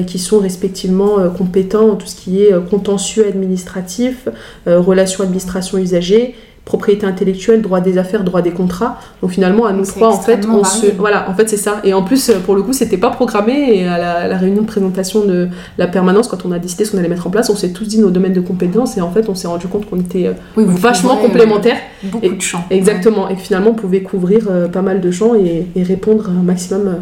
qui 0.09 0.19
sont 0.19 0.41
respectivement 0.41 1.31
compétents 1.39 1.91
en 1.91 1.95
tout 1.95 2.09
ce 2.09 2.17
qui 2.17 2.43
est 2.43 2.53
contentieux 2.69 3.29
administratif, 3.29 4.29
relations 4.67 5.23
administration-usager 5.23 6.35
propriété 6.65 7.07
intellectuelle, 7.07 7.61
droit 7.61 7.81
des 7.81 7.99
affaires, 7.99 8.25
droit 8.25 8.41
des 8.41 8.53
contrats. 8.53 8.99
Donc 9.21 9.33
finalement, 9.33 9.67
à 9.67 9.73
nous 9.73 9.85
trois, 9.85 10.15
en 10.15 10.21
fait, 10.21 10.47
on 10.47 10.65
se, 10.65 10.87
voilà, 10.97 11.29
en 11.29 11.35
fait 11.35 11.49
c'est 11.49 11.59
ça. 11.59 11.81
Et 11.85 11.93
en 11.93 12.03
plus, 12.03 12.31
pour 12.47 12.55
le 12.55 12.63
coup, 12.63 12.73
c'était 12.73 12.97
pas 12.97 13.11
programmé. 13.11 13.79
Et 13.79 13.87
à 13.87 14.29
la, 14.29 14.37
réunion 14.39 14.63
de 14.63 14.67
présentation 14.67 15.25
de 15.25 15.49
la 15.79 15.87
permanence, 15.87 16.29
quand 16.29 16.47
on 16.47 16.53
a 16.53 16.59
décidé 16.59 16.85
ce 16.85 16.93
qu'on 16.93 16.99
allait 16.99 17.09
mettre 17.09 17.27
en 17.27 17.31
place, 17.31 17.51
on 17.51 17.57
s'est 17.57 17.73
tous 17.73 17.85
dit 17.85 17.99
nos 17.99 18.11
domaines 18.11 18.33
de 18.33 18.41
compétences. 18.41 18.97
Et 18.97 19.01
en 19.01 19.11
fait, 19.11 19.29
on 19.29 19.35
s'est 19.35 19.49
rendu 19.49 19.67
compte 19.67 19.89
qu'on 19.89 20.01
était 20.01 20.27
euh, 20.27 20.33
vachement 20.57 21.19
euh, 21.19 21.27
complémentaires. 21.27 21.79
beaucoup 22.05 22.35
de 22.35 22.41
champs. 22.41 22.65
Exactement. 22.71 23.29
Et 23.29 23.37
finalement, 23.37 23.71
on 23.71 23.75
pouvait 23.75 24.03
couvrir 24.03 24.47
euh, 24.51 24.69
pas 24.69 24.83
mal 24.83 25.01
de 25.01 25.11
champs 25.11 25.35
et, 25.35 25.67
répondre 25.83 26.29
à 26.29 26.33
un 26.33 26.43
maximum 26.43 26.97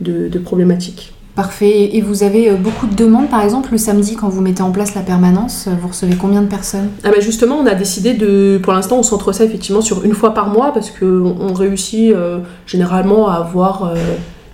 de 0.00 0.38
problématiques. 0.38 1.14
Parfait. 1.40 1.96
Et 1.96 2.02
vous 2.02 2.22
avez 2.22 2.50
euh, 2.50 2.56
beaucoup 2.56 2.86
de 2.86 2.94
demandes, 2.94 3.30
par 3.30 3.40
exemple, 3.42 3.70
le 3.72 3.78
samedi, 3.78 4.14
quand 4.14 4.28
vous 4.28 4.42
mettez 4.42 4.60
en 4.60 4.72
place 4.72 4.94
la 4.94 5.00
permanence, 5.00 5.68
euh, 5.68 5.70
vous 5.80 5.88
recevez 5.88 6.14
combien 6.14 6.42
de 6.42 6.48
personnes? 6.48 6.90
Ah 7.02 7.08
ben 7.10 7.22
Justement, 7.22 7.56
on 7.56 7.64
a 7.64 7.74
décidé 7.74 8.12
de. 8.12 8.60
Pour 8.62 8.74
l'instant, 8.74 8.98
on 8.98 9.02
centre 9.02 9.30
effectivement 9.40 9.80
sur 9.80 10.04
une 10.04 10.12
fois 10.12 10.34
par 10.34 10.50
mois 10.50 10.74
parce 10.74 10.90
qu'on 10.90 11.54
réussit 11.54 12.12
euh, 12.12 12.40
généralement 12.66 13.30
à 13.30 13.36
avoir 13.36 13.94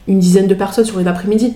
une 0.07 0.21
dizaine 0.21 0.47
de 0.47 0.55
personnes 0.55 0.85
sur 0.85 1.01
une 1.01 1.09
après-midi. 1.09 1.55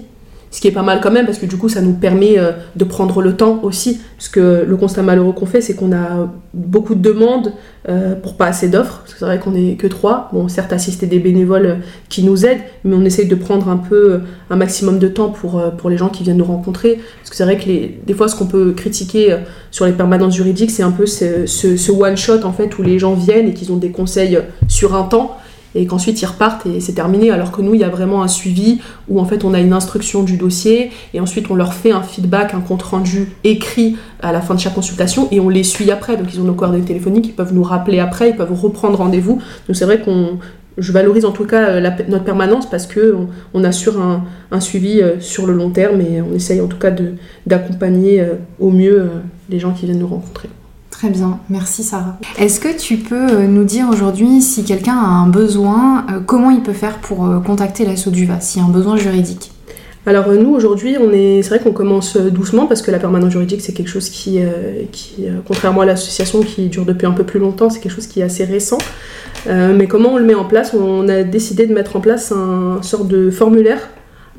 Ce 0.51 0.61
qui 0.61 0.67
est 0.67 0.73
pas 0.73 0.83
mal 0.83 1.01
quand 1.01 1.13
même, 1.13 1.27
parce 1.27 1.39
que 1.39 1.47
du 1.47 1.57
coup, 1.57 1.69
ça 1.69 1.81
nous 1.81 1.93
permet 1.93 2.39
euh, 2.39 2.53
de 2.75 2.85
prendre 2.85 3.23
le 3.23 3.37
temps 3.37 3.61
aussi. 3.63 4.01
Parce 4.17 4.29
que 4.29 4.65
le 4.67 4.77
constat 4.77 5.03
malheureux 5.03 5.33
qu'on 5.33 5.47
fait, 5.47 5.61
c'est 5.61 5.75
qu'on 5.75 5.93
a 5.93 6.29
beaucoup 6.53 6.97
de 6.97 7.01
demandes 7.01 7.53
euh, 7.89 8.17
pour 8.17 8.37
pas 8.37 8.47
assez 8.47 8.69
d'offres. 8.69 8.99
Parce 8.99 9.13
que 9.13 9.19
c'est 9.21 9.25
vrai 9.25 9.39
qu'on 9.39 9.55
est 9.55 9.77
que 9.77 9.87
trois. 9.87 10.29
Bon, 10.33 10.49
certes, 10.49 10.73
assister 10.73 11.07
des 11.07 11.21
bénévoles 11.21 11.67
euh, 11.67 11.75
qui 12.09 12.25
nous 12.25 12.45
aident, 12.45 12.63
mais 12.83 12.97
on 12.97 13.05
essaye 13.05 13.29
de 13.29 13.35
prendre 13.37 13.69
un 13.69 13.77
peu 13.77 14.23
un 14.51 14.57
maximum 14.57 14.99
de 14.99 15.07
temps 15.07 15.31
pour, 15.31 15.89
les 15.89 15.97
gens 15.97 16.09
qui 16.09 16.25
viennent 16.25 16.39
nous 16.39 16.45
rencontrer. 16.45 16.99
Parce 17.19 17.31
que 17.31 17.37
c'est 17.37 17.45
vrai 17.45 17.57
que 17.57 17.65
des 18.05 18.15
fois, 18.15 18.27
ce 18.27 18.35
qu'on 18.35 18.47
peut 18.47 18.73
critiquer 18.73 19.37
sur 19.71 19.87
les 19.87 19.93
permanences 19.93 20.35
juridiques, 20.35 20.73
c'est 20.73 20.83
un 20.83 20.91
peu 20.91 21.07
ce 21.07 21.93
one-shot, 21.93 22.43
en 22.43 22.53
fait, 22.53 22.77
où 22.77 22.83
les 22.83 22.99
gens 22.99 23.15
viennent 23.15 23.49
et 23.49 23.55
qu'ils 23.55 23.71
ont 23.71 23.77
des 23.77 23.91
conseils 23.91 24.39
sur 24.67 24.97
un 24.97 25.05
temps 25.05 25.37
et 25.75 25.87
qu'ensuite 25.87 26.21
ils 26.21 26.27
repartent 26.27 26.67
et 26.67 26.81
c'est 26.81 26.93
terminé. 26.93 27.31
Alors 27.31 27.53
que 27.53 27.63
nous, 27.63 27.75
il 27.75 27.81
y 27.81 27.85
a 27.85 27.89
vraiment 27.89 28.23
un 28.23 28.29
suivi 28.29 28.81
où 29.09 29.21
en 29.21 29.25
fait 29.25 29.45
on 29.45 29.55
a 29.55 29.61
une 29.61 29.73
instruction 29.73 30.23
du 30.23 30.37
dossier 30.37 30.91
et 31.15 31.21
ensuite 31.21 31.51
on 31.51 31.55
leur 31.55 31.75
fait 31.75 31.93
un 31.93 32.03
feedback, 32.03 32.55
un 32.55 32.61
compte 32.61 32.83
rendu 32.83 33.29
écrit 33.45 33.97
à 34.21 34.33
la 34.33 34.41
fin 34.41 34.55
de 34.55 34.61
chaque 34.61 34.75
consultation 34.75 35.29
et 35.31 35.41
on 35.41 35.49
les 35.49 35.65
suit 35.65 35.91
après. 35.91 36.17
Donc 36.17 36.33
ils 36.33 36.41
ont 36.41 36.45
nos 36.45 36.55
coordonnées 36.55 36.85
téléphoniques, 36.85 37.27
ils 37.27 37.35
peuvent 37.35 37.55
nous 37.55 37.63
rappeler 37.63 38.01
après, 38.01 38.31
ils 38.31 38.37
peuvent 38.37 38.53
reprendre 38.53 38.99
rendez-vous. 38.99 39.41
Donc 39.67 39.77
c'est 39.77 39.85
vrai 39.85 40.01
qu'on 40.01 40.39
je 40.79 40.93
valorise 40.93 41.25
en 41.25 41.33
tout 41.33 41.45
cas 41.45 41.69
euh, 41.69 41.91
notre 42.09 42.25
permanence 42.25 42.69
parce 42.69 42.87
que 42.87 43.17
on, 43.55 43.65
assure 43.65 44.01
un, 44.01 44.25
un, 44.51 44.61
suivi 44.61 45.01
euh, 45.01 45.21
sur 45.21 45.47
le 45.47 45.53
long 45.53 45.71
terme 45.71 46.01
et 46.01 46.23
on 46.23 46.35
essaye 46.35 46.61
en 46.61 46.69
tout 46.69 46.79
cas 46.79 46.93
d'accompagner 47.47 48.21
euh, 48.21 48.35
au 48.59 48.71
mieux 48.71 49.11
les 49.49 49.59
gens 49.59 49.73
qui 49.73 49.87
viennent 49.87 49.99
nous 49.99 50.07
rencontrer. 50.07 50.49
Très 51.01 51.09
bien, 51.09 51.41
merci 51.49 51.83
Sarah. 51.83 52.19
Est-ce 52.39 52.61
que 52.61 52.77
tu 52.77 52.99
peux 52.99 53.31
euh, 53.31 53.47
nous 53.47 53.65
dire 53.65 53.87
aujourd'hui 53.91 54.43
si 54.43 54.65
quelqu'un 54.65 54.99
a 54.99 55.07
un 55.07 55.29
besoin, 55.29 56.05
euh, 56.11 56.21
comment 56.21 56.51
il 56.51 56.61
peut 56.61 56.75
faire 56.75 56.99
pour 56.99 57.25
euh, 57.25 57.41
contacter 57.41 57.87
l'assaut 57.87 58.11
du 58.11 58.29
s'il 58.41 58.61
y 58.61 58.63
a 58.63 58.69
un 58.69 58.71
besoin 58.71 58.99
juridique? 58.99 59.51
Alors 60.05 60.31
nous 60.31 60.51
aujourd'hui, 60.51 60.97
on 61.01 61.11
est, 61.11 61.41
c'est 61.41 61.49
vrai 61.49 61.59
qu'on 61.61 61.73
commence 61.73 62.19
doucement 62.19 62.67
parce 62.67 62.83
que 62.83 62.91
la 62.91 62.99
permanence 62.99 63.33
juridique 63.33 63.63
c'est 63.63 63.73
quelque 63.73 63.89
chose 63.89 64.11
qui, 64.11 64.41
qui 64.93 65.27
contrairement 65.47 65.81
à 65.81 65.87
l'association 65.87 66.41
qui 66.41 66.69
dure 66.69 66.85
depuis 66.85 67.07
un 67.07 67.13
peu 67.13 67.25
plus 67.25 67.41
longtemps, 67.41 67.71
c'est 67.71 67.81
quelque 67.81 67.95
chose 67.95 68.07
qui 68.07 68.21
est 68.21 68.25
assez 68.25 68.45
récent. 68.45 68.79
mais 69.47 69.87
comment 69.87 70.15
on 70.15 70.19
le 70.19 70.25
met 70.25 70.35
en 70.35 70.45
place? 70.45 70.75
On 70.75 71.09
a 71.09 71.23
décidé 71.23 71.67
de 71.67 71.73
mettre 71.73 71.97
en 71.97 72.01
place 72.01 72.33
un 72.33 72.83
sort 72.83 73.05
de 73.05 73.31
formulaire 73.31 73.89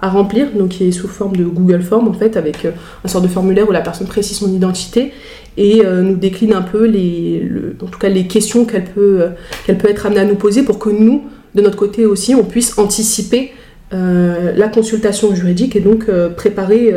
à 0.02 0.10
remplir, 0.10 0.48
donc 0.56 0.70
qui 0.70 0.88
est 0.88 0.92
sous 0.92 1.08
forme 1.08 1.36
de 1.36 1.44
Google 1.44 1.82
Form 1.82 2.08
en 2.08 2.14
fait, 2.14 2.36
avec 2.38 2.66
un 3.04 3.08
sort 3.08 3.22
de 3.22 3.28
formulaire 3.28 3.70
où 3.70 3.72
la 3.72 3.82
personne 3.82 4.08
précise 4.08 4.38
son 4.38 4.52
identité 4.52 5.14
et 5.58 5.86
euh, 5.86 6.02
nous 6.02 6.16
décline 6.16 6.54
un 6.54 6.62
peu 6.62 6.86
les, 6.86 8.28
questions 8.28 8.66
qu'elle 8.66 8.86
peut, 8.86 9.22
euh, 9.22 9.30
qu'elle 9.66 9.78
peut 9.78 9.90
être 9.90 10.06
amenée 10.06 10.22
à 10.22 10.26
nous 10.26 10.36
poser 10.36 10.64
pour 10.64 10.80
que 10.80 10.90
nous, 10.90 11.24
de 11.56 11.62
notre 11.62 11.78
côté 11.78 12.06
aussi, 12.06 12.36
on 12.36 12.44
puisse 12.44 12.78
anticiper 12.78 13.52
euh, 13.94 14.54
la 14.56 14.70
consultation 14.70 15.36
juridique 15.36 15.76
et 15.76 15.82
donc 15.82 16.10
préparer 16.38 16.94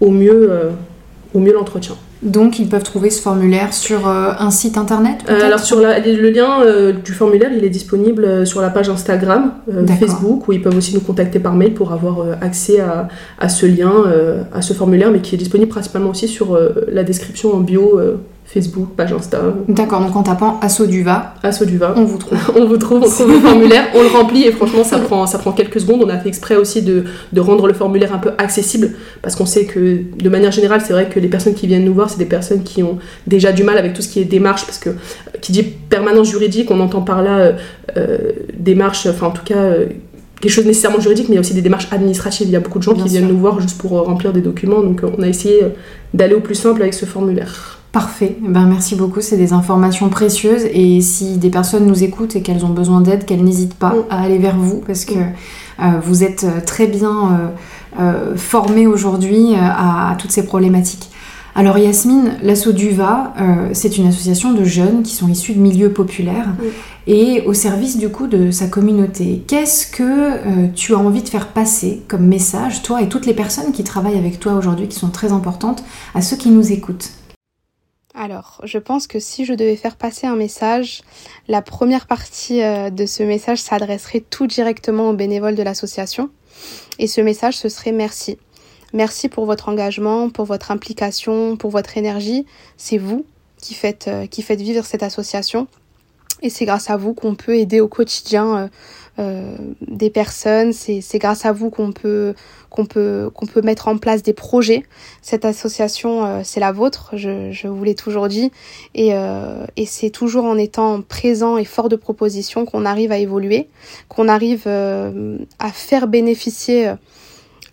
au 0.00 0.10
mieux 0.10 0.72
l'entretien. 1.34 1.96
Donc 2.22 2.58
ils 2.58 2.68
peuvent 2.68 2.82
trouver 2.82 3.10
ce 3.10 3.22
formulaire 3.22 3.72
sur 3.72 4.08
euh, 4.08 4.32
un 4.38 4.50
site 4.50 4.76
internet 4.76 5.18
euh, 5.28 5.40
Alors 5.44 5.60
sur 5.60 5.78
le 5.78 6.30
lien 6.30 6.62
euh, 6.62 6.92
du 6.92 7.12
formulaire, 7.12 7.50
il 7.56 7.64
est 7.64 7.70
disponible 7.70 8.44
sur 8.46 8.60
la 8.60 8.70
page 8.70 8.88
Instagram, 8.88 9.52
Facebook, 9.98 10.48
où 10.48 10.52
ils 10.52 10.60
peuvent 10.60 10.76
aussi 10.76 10.94
nous 10.94 11.00
contacter 11.00 11.38
par 11.38 11.54
mail 11.54 11.74
pour 11.74 11.92
avoir 11.92 12.42
accès 12.42 12.80
à, 12.80 13.08
à, 13.38 13.48
ce 13.48 13.66
lien, 13.66 13.92
à 14.52 14.62
ce 14.62 14.72
formulaire, 14.72 15.10
mais 15.12 15.20
qui 15.20 15.34
est 15.34 15.38
disponible 15.38 15.70
principalement 15.70 16.10
aussi 16.10 16.26
sur 16.26 16.58
la 16.88 17.04
description 17.04 17.54
en 17.54 17.60
bio 17.60 18.00
Facebook, 18.48 18.96
page 18.96 19.12
Insta. 19.12 19.42
D'accord, 19.68 20.00
donc 20.00 20.16
en 20.16 20.22
tapant 20.22 20.58
Asso 20.62 20.86
Duva, 20.86 21.34
Asso 21.42 21.66
Duva, 21.66 21.92
on 21.96 22.04
vous 22.04 22.16
trouve. 22.16 22.38
on 22.56 22.64
vous 22.64 22.78
trouve, 22.78 23.02
on 23.04 23.08
trouve 23.08 23.30
le 23.30 23.40
formulaire, 23.46 23.88
on 23.94 24.02
le 24.02 24.08
remplit 24.08 24.44
et 24.44 24.52
franchement 24.52 24.84
ça 24.84 24.98
prend, 24.98 25.26
ça 25.26 25.38
prend 25.38 25.52
quelques 25.52 25.80
secondes. 25.80 26.02
On 26.02 26.08
a 26.08 26.16
fait 26.16 26.30
exprès 26.30 26.56
aussi 26.56 26.80
de, 26.80 27.04
de 27.30 27.40
rendre 27.42 27.66
le 27.66 27.74
formulaire 27.74 28.14
un 28.14 28.18
peu 28.18 28.30
accessible 28.38 28.92
parce 29.20 29.36
qu'on 29.36 29.44
sait 29.44 29.66
que 29.66 30.00
de 30.16 30.28
manière 30.30 30.50
générale, 30.50 30.80
c'est 30.82 30.94
vrai 30.94 31.10
que 31.10 31.20
les 31.20 31.28
personnes 31.28 31.52
qui 31.52 31.66
viennent 31.66 31.84
nous 31.84 31.92
voir, 31.92 32.08
c'est 32.08 32.18
des 32.18 32.24
personnes 32.24 32.62
qui 32.62 32.82
ont 32.82 32.98
déjà 33.26 33.52
du 33.52 33.64
mal 33.64 33.76
avec 33.76 33.92
tout 33.92 34.00
ce 34.00 34.08
qui 34.08 34.18
est 34.18 34.24
démarche 34.24 34.64
parce 34.64 34.78
que 34.78 34.90
qui 35.42 35.52
dit 35.52 35.62
permanence 35.62 36.30
juridique, 36.30 36.70
on 36.70 36.80
entend 36.80 37.02
par 37.02 37.22
là 37.22 37.38
euh, 37.38 37.52
euh 37.98 38.18
démarche, 38.58 39.06
enfin 39.06 39.26
en 39.26 39.32
tout 39.32 39.44
cas. 39.44 39.58
Euh, 39.58 39.86
quelque 40.40 40.52
chose 40.52 40.66
nécessairement 40.66 41.00
juridique, 41.00 41.28
mais 41.28 41.34
il 41.34 41.34
y 41.34 41.38
a 41.38 41.40
aussi 41.40 41.52
des 41.52 41.62
démarches 41.62 41.88
administratives. 41.90 42.46
Il 42.46 42.52
y 42.52 42.56
a 42.56 42.60
beaucoup 42.60 42.78
de 42.78 42.84
gens 42.84 42.94
qui 42.94 43.08
viennent 43.08 43.26
nous 43.26 43.38
voir 43.38 43.60
juste 43.60 43.76
pour 43.76 43.98
euh, 43.98 44.02
remplir 44.02 44.32
des 44.32 44.40
documents, 44.40 44.82
donc 44.82 45.02
on 45.02 45.20
a 45.20 45.26
essayé 45.26 45.64
d'aller 46.14 46.34
au 46.34 46.40
plus 46.40 46.54
simple 46.54 46.80
avec 46.80 46.94
ce 46.94 47.04
formulaire. 47.04 47.77
Parfait, 47.92 48.36
eh 48.44 48.48
ben, 48.48 48.66
merci 48.66 48.96
beaucoup, 48.96 49.22
c'est 49.22 49.38
des 49.38 49.54
informations 49.54 50.10
précieuses 50.10 50.64
et 50.74 51.00
si 51.00 51.38
des 51.38 51.48
personnes 51.48 51.86
nous 51.86 52.04
écoutent 52.04 52.36
et 52.36 52.42
qu'elles 52.42 52.66
ont 52.66 52.70
besoin 52.70 53.00
d'aide, 53.00 53.24
qu'elles 53.24 53.42
n'hésitent 53.42 53.74
pas 53.74 53.94
mm. 53.94 54.04
à 54.10 54.20
aller 54.20 54.36
vers 54.36 54.58
vous 54.58 54.82
parce 54.86 55.06
que 55.06 55.14
mm. 55.14 55.32
euh, 55.80 55.84
vous 56.04 56.22
êtes 56.22 56.44
euh, 56.44 56.60
très 56.64 56.86
bien 56.86 57.50
euh, 57.98 58.36
formés 58.36 58.86
aujourd'hui 58.86 59.54
à, 59.56 60.16
toutes 60.18 60.32
ces 60.32 60.44
problématiques. 60.44 61.08
Alors 61.54 61.78
Yasmine, 61.78 62.36
l'assaut 62.42 62.72
Duva, 62.72 63.32
c'est 63.72 63.98
une 63.98 64.06
association 64.06 64.52
de 64.52 64.62
jeunes 64.62 65.02
qui 65.02 65.12
sont 65.12 65.26
issus 65.26 65.54
de 65.54 65.58
milieux 65.58 65.90
populaires 65.90 66.46
mm. 66.46 66.64
et 67.08 67.42
au 67.46 67.54
service 67.54 67.96
du 67.96 68.10
coup 68.10 68.26
de 68.26 68.50
sa 68.50 68.68
communauté. 68.68 69.42
Qu'est-ce 69.48 69.86
que 69.86 70.68
tu 70.74 70.94
as 70.94 70.98
envie 70.98 71.22
de 71.22 71.28
faire 71.28 71.48
passer 71.48 72.02
comme 72.06 72.26
message, 72.26 72.82
toi 72.82 73.02
et 73.02 73.08
toutes 73.08 73.26
les 73.26 73.34
personnes 73.34 73.72
qui 73.72 73.82
travaillent 73.82 74.18
avec 74.18 74.38
toi 74.38 74.52
aujourd'hui, 74.52 74.86
qui 74.86 74.98
sont 74.98 75.08
très 75.08 75.32
importantes, 75.32 75.82
à 76.14 76.20
ceux 76.20 76.36
qui 76.36 76.50
nous 76.50 76.70
écoutent? 76.70 77.17
Alors, 78.18 78.60
je 78.64 78.78
pense 78.78 79.06
que 79.06 79.20
si 79.20 79.44
je 79.44 79.54
devais 79.54 79.76
faire 79.76 79.94
passer 79.94 80.26
un 80.26 80.34
message, 80.34 81.02
la 81.46 81.62
première 81.62 82.08
partie 82.08 82.62
euh, 82.62 82.90
de 82.90 83.06
ce 83.06 83.22
message 83.22 83.58
s'adresserait 83.58 84.24
tout 84.28 84.48
directement 84.48 85.08
aux 85.08 85.12
bénévoles 85.12 85.54
de 85.54 85.62
l'association. 85.62 86.28
Et 86.98 87.06
ce 87.06 87.20
message, 87.20 87.56
ce 87.56 87.68
serait 87.68 87.92
merci. 87.92 88.36
Merci 88.92 89.28
pour 89.28 89.46
votre 89.46 89.68
engagement, 89.68 90.30
pour 90.30 90.46
votre 90.46 90.72
implication, 90.72 91.56
pour 91.56 91.70
votre 91.70 91.96
énergie. 91.96 92.44
C'est 92.76 92.98
vous 92.98 93.24
qui 93.56 93.74
faites, 93.74 94.08
euh, 94.08 94.26
qui 94.26 94.42
faites 94.42 94.60
vivre 94.60 94.84
cette 94.84 95.04
association. 95.04 95.68
Et 96.42 96.50
c'est 96.50 96.64
grâce 96.64 96.90
à 96.90 96.96
vous 96.96 97.14
qu'on 97.14 97.34
peut 97.34 97.56
aider 97.56 97.80
au 97.80 97.88
quotidien 97.88 98.56
euh, 98.56 98.68
euh, 99.18 99.56
des 99.80 100.10
personnes. 100.10 100.72
C'est 100.72 101.18
grâce 101.18 101.44
à 101.44 101.50
vous 101.50 101.70
qu'on 101.70 101.90
peut 101.90 102.34
qu'on 102.70 102.86
peut 102.86 103.30
qu'on 103.34 103.46
peut 103.46 103.62
mettre 103.62 103.88
en 103.88 103.98
place 103.98 104.22
des 104.22 104.32
projets. 104.32 104.84
Cette 105.22 105.44
association, 105.44 106.24
euh, 106.24 106.40
c'est 106.44 106.60
la 106.60 106.70
vôtre. 106.70 107.10
Je, 107.14 107.50
je 107.50 107.66
vous 107.66 107.82
l'ai 107.82 107.96
toujours 107.96 108.28
dit, 108.28 108.52
et, 108.94 109.14
euh, 109.14 109.66
et 109.76 109.86
c'est 109.86 110.10
toujours 110.10 110.44
en 110.44 110.56
étant 110.56 111.02
présent 111.02 111.56
et 111.56 111.64
fort 111.64 111.88
de 111.88 111.96
propositions 111.96 112.64
qu'on 112.64 112.84
arrive 112.84 113.10
à 113.10 113.18
évoluer, 113.18 113.68
qu'on 114.08 114.28
arrive 114.28 114.68
à 114.68 115.72
faire 115.72 116.06
bénéficier 116.06 116.92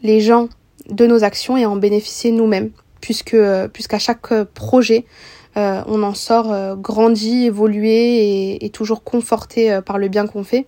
les 0.01 0.21
gens 0.21 0.49
de 0.89 1.05
nos 1.05 1.23
actions 1.23 1.57
et 1.57 1.67
en 1.67 1.75
bénéficier 1.75 2.31
nous-mêmes, 2.31 2.71
puisque 3.01 3.37
puisqu'à 3.71 3.99
chaque 3.99 4.43
projet 4.45 5.05
on 5.55 6.03
en 6.03 6.13
sort 6.13 6.77
grandi, 6.77 7.45
évolué 7.45 7.91
et, 7.91 8.65
et 8.65 8.69
toujours 8.69 9.03
conforté 9.03 9.79
par 9.85 9.97
le 9.97 10.07
bien 10.07 10.27
qu'on 10.27 10.43
fait. 10.43 10.67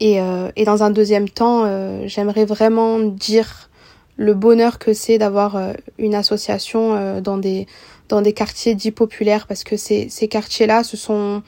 Et, 0.00 0.20
euh, 0.20 0.50
et 0.56 0.64
dans 0.64 0.82
un 0.82 0.90
deuxième 0.90 1.28
temps, 1.28 1.64
euh, 1.64 2.02
j'aimerais 2.06 2.46
vraiment 2.46 2.98
dire 2.98 3.70
le 4.16 4.34
bonheur 4.34 4.78
que 4.78 4.92
c'est 4.94 5.18
d'avoir 5.18 5.56
euh, 5.56 5.72
une 5.98 6.14
association 6.14 7.20
dans 7.20 7.38
des 7.38 7.66
dans 8.08 8.22
des 8.22 8.32
quartiers 8.32 8.74
dits 8.74 8.90
populaires 8.90 9.46
parce 9.46 9.62
que 9.62 9.76
ces, 9.76 10.08
ces 10.08 10.26
quartiers-là, 10.26 10.82
ce 10.82 10.96
sont 10.96 11.42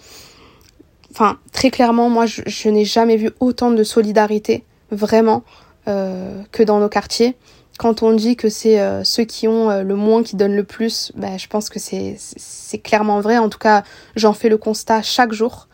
enfin 1.11 1.39
très 1.53 1.71
clairement 1.71 2.09
moi 2.09 2.25
je, 2.25 2.43
je 2.47 2.69
n'ai 2.69 2.85
jamais 2.85 3.17
vu 3.17 3.31
autant 3.41 3.73
de 3.73 3.83
solidarité 3.83 4.65
vraiment 4.91 5.43
que 5.85 6.63
dans 6.63 6.79
nos 6.79 6.89
quartiers 6.89 7.35
quand 7.83 8.05
on 8.05 8.13
dit 8.13 8.37
que 8.37 8.49
c'est 8.49 8.81
ceux 9.05 9.25
qui 9.25 9.49
ont 9.49 9.83
le 9.83 9.97
moins 9.97 10.23
qui 10.23 10.37
donnent 10.37 10.55
le 10.55 10.63
plus, 10.63 11.11
ben, 11.17 11.37
je 11.37 11.49
pense 11.49 11.69
que 11.69 11.81
c'est 11.81 12.79
clairement 12.79 13.21
vrai. 13.21 13.39
En 13.39 13.49
tout 13.49 13.59
cas, 13.59 13.83
j'en 14.15 14.33
fais 14.33 14.49
le 14.49 14.57
constat 14.57 15.03
chaque 15.03 15.33
jour 15.33 15.67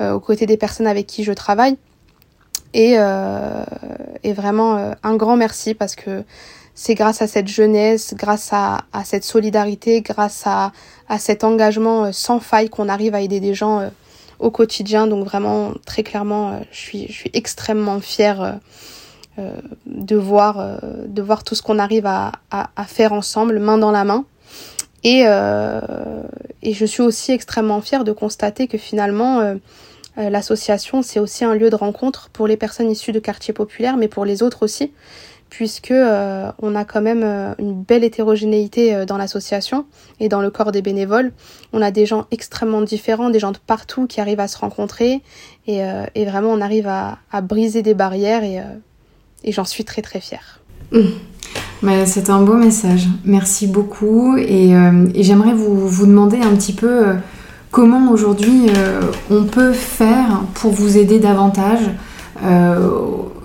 aux 0.00 0.20
côtés 0.20 0.44
des 0.44 0.58
personnes 0.58 0.86
avec 0.86 1.06
qui 1.06 1.24
je 1.24 1.32
travaille. 1.32 1.78
Et, 2.74 2.96
euh, 2.98 3.64
vraiment 4.24 4.76
euh, 4.76 4.92
un 5.04 5.16
grand 5.16 5.36
merci 5.36 5.74
parce 5.74 5.94
que 5.94 6.24
c'est 6.74 6.94
grâce 6.94 7.22
à 7.22 7.26
cette 7.26 7.46
jeunesse, 7.46 8.14
grâce 8.16 8.50
à, 8.52 8.84
cette 9.04 9.24
solidarité, 9.24 10.00
grâce 10.00 10.42
à, 10.46 10.72
cet 11.18 11.44
engagement 11.44 12.06
euh, 12.06 12.12
sans 12.12 12.40
faille 12.40 12.68
qu'on 12.68 12.88
arrive 12.88 13.14
à 13.14 13.20
aider 13.20 13.38
des 13.38 13.54
gens 13.54 13.80
euh, 13.80 13.88
au 14.40 14.50
quotidien. 14.50 15.06
Donc 15.06 15.24
vraiment, 15.24 15.72
très 15.86 16.02
clairement, 16.02 16.60
je 16.72 16.78
suis, 16.78 17.06
je 17.06 17.12
suis 17.12 17.30
extrêmement 17.32 18.00
fière 18.00 18.42
euh, 18.42 18.52
de, 19.38 20.16
voir, 20.16 20.80
de 21.06 21.22
voir 21.22 21.44
tout 21.44 21.54
ce 21.54 21.62
qu'on 21.62 21.78
arrive 21.78 22.06
à, 22.06 22.32
à, 22.50 22.70
à, 22.76 22.84
faire 22.84 23.12
ensemble, 23.12 23.58
main 23.58 23.78
dans 23.78 23.90
la 23.90 24.04
main. 24.04 24.24
Et, 25.02 25.22
et 26.62 26.72
je 26.72 26.84
suis 26.84 27.02
aussi 27.02 27.32
extrêmement 27.32 27.80
fière 27.80 28.04
de 28.04 28.12
constater 28.12 28.68
que 28.68 28.78
finalement, 28.78 29.56
euh, 30.18 30.30
l'association, 30.30 31.02
c'est 31.02 31.18
aussi 31.18 31.44
un 31.44 31.54
lieu 31.54 31.70
de 31.70 31.76
rencontre 31.76 32.30
pour 32.32 32.46
les 32.46 32.56
personnes 32.56 32.90
issues 32.90 33.12
de 33.12 33.18
quartiers 33.18 33.54
populaires, 33.54 33.96
mais 33.96 34.08
pour 34.08 34.24
les 34.24 34.42
autres 34.42 34.62
aussi, 34.62 34.92
puisque 35.50 35.90
euh, 35.90 36.50
on 36.62 36.76
a 36.76 36.84
quand 36.84 37.02
même 37.02 37.22
euh, 37.24 37.54
une 37.58 37.82
belle 37.82 38.04
hétérogénéité 38.04 39.04
dans 39.06 39.16
l'association 39.16 39.86
et 40.20 40.28
dans 40.28 40.40
le 40.40 40.50
corps 40.50 40.72
des 40.72 40.82
bénévoles. 40.82 41.32
On 41.72 41.82
a 41.82 41.90
des 41.90 42.06
gens 42.06 42.26
extrêmement 42.30 42.82
différents, 42.82 43.30
des 43.30 43.40
gens 43.40 43.52
de 43.52 43.58
partout 43.58 44.06
qui 44.06 44.20
arrivent 44.20 44.40
à 44.40 44.48
se 44.48 44.58
rencontrer, 44.58 45.22
et, 45.66 45.82
vraiment 46.24 46.52
on 46.52 46.60
arrive 46.60 46.86
à, 46.86 47.40
briser 47.42 47.82
des 47.82 47.94
barrières, 47.94 48.44
et, 48.44 48.62
et 49.44 49.52
j'en 49.52 49.64
suis 49.64 49.84
très 49.84 50.02
très 50.02 50.20
fière. 50.20 50.60
Mais 51.82 52.06
c'est 52.06 52.30
un 52.30 52.42
beau 52.42 52.54
message. 52.54 53.08
Merci 53.24 53.66
beaucoup. 53.66 54.36
Et, 54.36 54.74
euh, 54.74 55.06
et 55.14 55.22
j'aimerais 55.22 55.52
vous, 55.52 55.86
vous, 55.86 56.06
demander 56.06 56.40
un 56.40 56.54
petit 56.54 56.72
peu 56.72 57.08
euh, 57.08 57.14
comment 57.70 58.10
aujourd'hui 58.10 58.68
euh, 58.70 59.02
on 59.30 59.44
peut 59.44 59.72
faire 59.72 60.42
pour 60.54 60.72
vous 60.72 60.96
aider 60.96 61.18
davantage. 61.18 61.80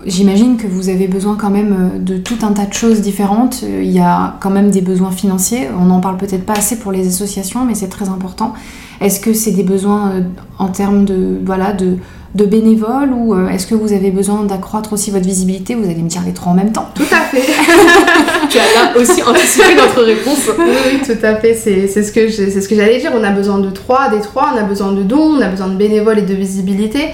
J'imagine 0.06 0.56
que 0.56 0.66
vous 0.66 0.88
avez 0.88 1.08
besoin 1.08 1.36
quand 1.36 1.50
même 1.50 2.04
de 2.04 2.18
tout 2.18 2.38
un 2.42 2.54
tas 2.54 2.66
de 2.66 2.74
choses 2.74 3.02
différentes. 3.02 3.64
Il 3.64 3.92
y 3.92 4.00
a 4.00 4.38
quand 4.40 4.50
même 4.50 4.72
des 4.72 4.82
besoins 4.82 5.12
financiers. 5.12 5.68
On 5.78 5.86
n'en 5.86 6.00
parle 6.00 6.18
peut-être 6.18 6.46
pas 6.46 6.54
assez 6.54 6.80
pour 6.80 6.94
les 6.94 7.08
associations, 7.08 7.66
mais 7.66 7.76
c'est 7.76 7.90
très 7.90 8.08
important. 8.08 8.54
Est-ce 9.02 9.20
que 9.20 9.34
c'est 9.34 9.52
des 9.52 9.64
besoins 9.64 10.24
en 10.58 10.70
termes 10.70 11.04
de, 11.04 11.40
voilà, 11.46 11.74
de, 11.74 11.98
de 12.36 12.46
bénévoles 12.46 13.12
ou 13.12 13.34
euh, 13.34 13.50
est-ce 13.50 13.66
que 13.66 13.74
vous 13.74 13.92
avez 13.92 14.12
besoin 14.12 14.44
d'accroître 14.44 14.94
aussi 14.94 15.10
votre 15.10 15.26
visibilité? 15.26 15.74
Vous 15.74 15.86
allez 15.86 16.02
me 16.02 16.10
dire 16.10 16.22
les 16.26 16.34
trois 16.34 16.52
en 16.52 16.56
même 16.56 16.72
temps. 16.72 16.88
Tout 16.94 17.08
à 17.12 17.22
fait. 17.22 17.42
tu 18.50 18.60
as 18.60 18.98
aussi 18.98 19.24
anticipé 19.24 19.76
notre 19.76 20.04
réponse. 20.04 20.50
Oui, 20.60 21.02
tout 21.04 21.26
à 21.26 21.36
fait. 21.38 21.56
C'est 21.56 21.88
ce 21.88 22.12
que 22.12 22.30
c'est 22.30 22.62
ce 22.62 22.70
que 22.70 22.76
j'allais 22.76 23.00
dire. 23.00 23.12
On 23.16 23.24
a 23.24 23.32
besoin 23.32 23.58
de 23.58 23.70
trois, 23.72 24.10
des 24.10 24.22
trois. 24.22 24.52
On 24.54 24.58
a 24.60 24.64
besoin 24.64 24.92
de 24.92 25.02
dons, 25.02 25.38
on 25.38 25.42
a 25.42 25.48
besoin 25.48 25.70
de 25.70 25.76
bénévoles 25.76 26.20
et 26.20 26.24
de 26.24 26.36
visibilité. 26.36 27.10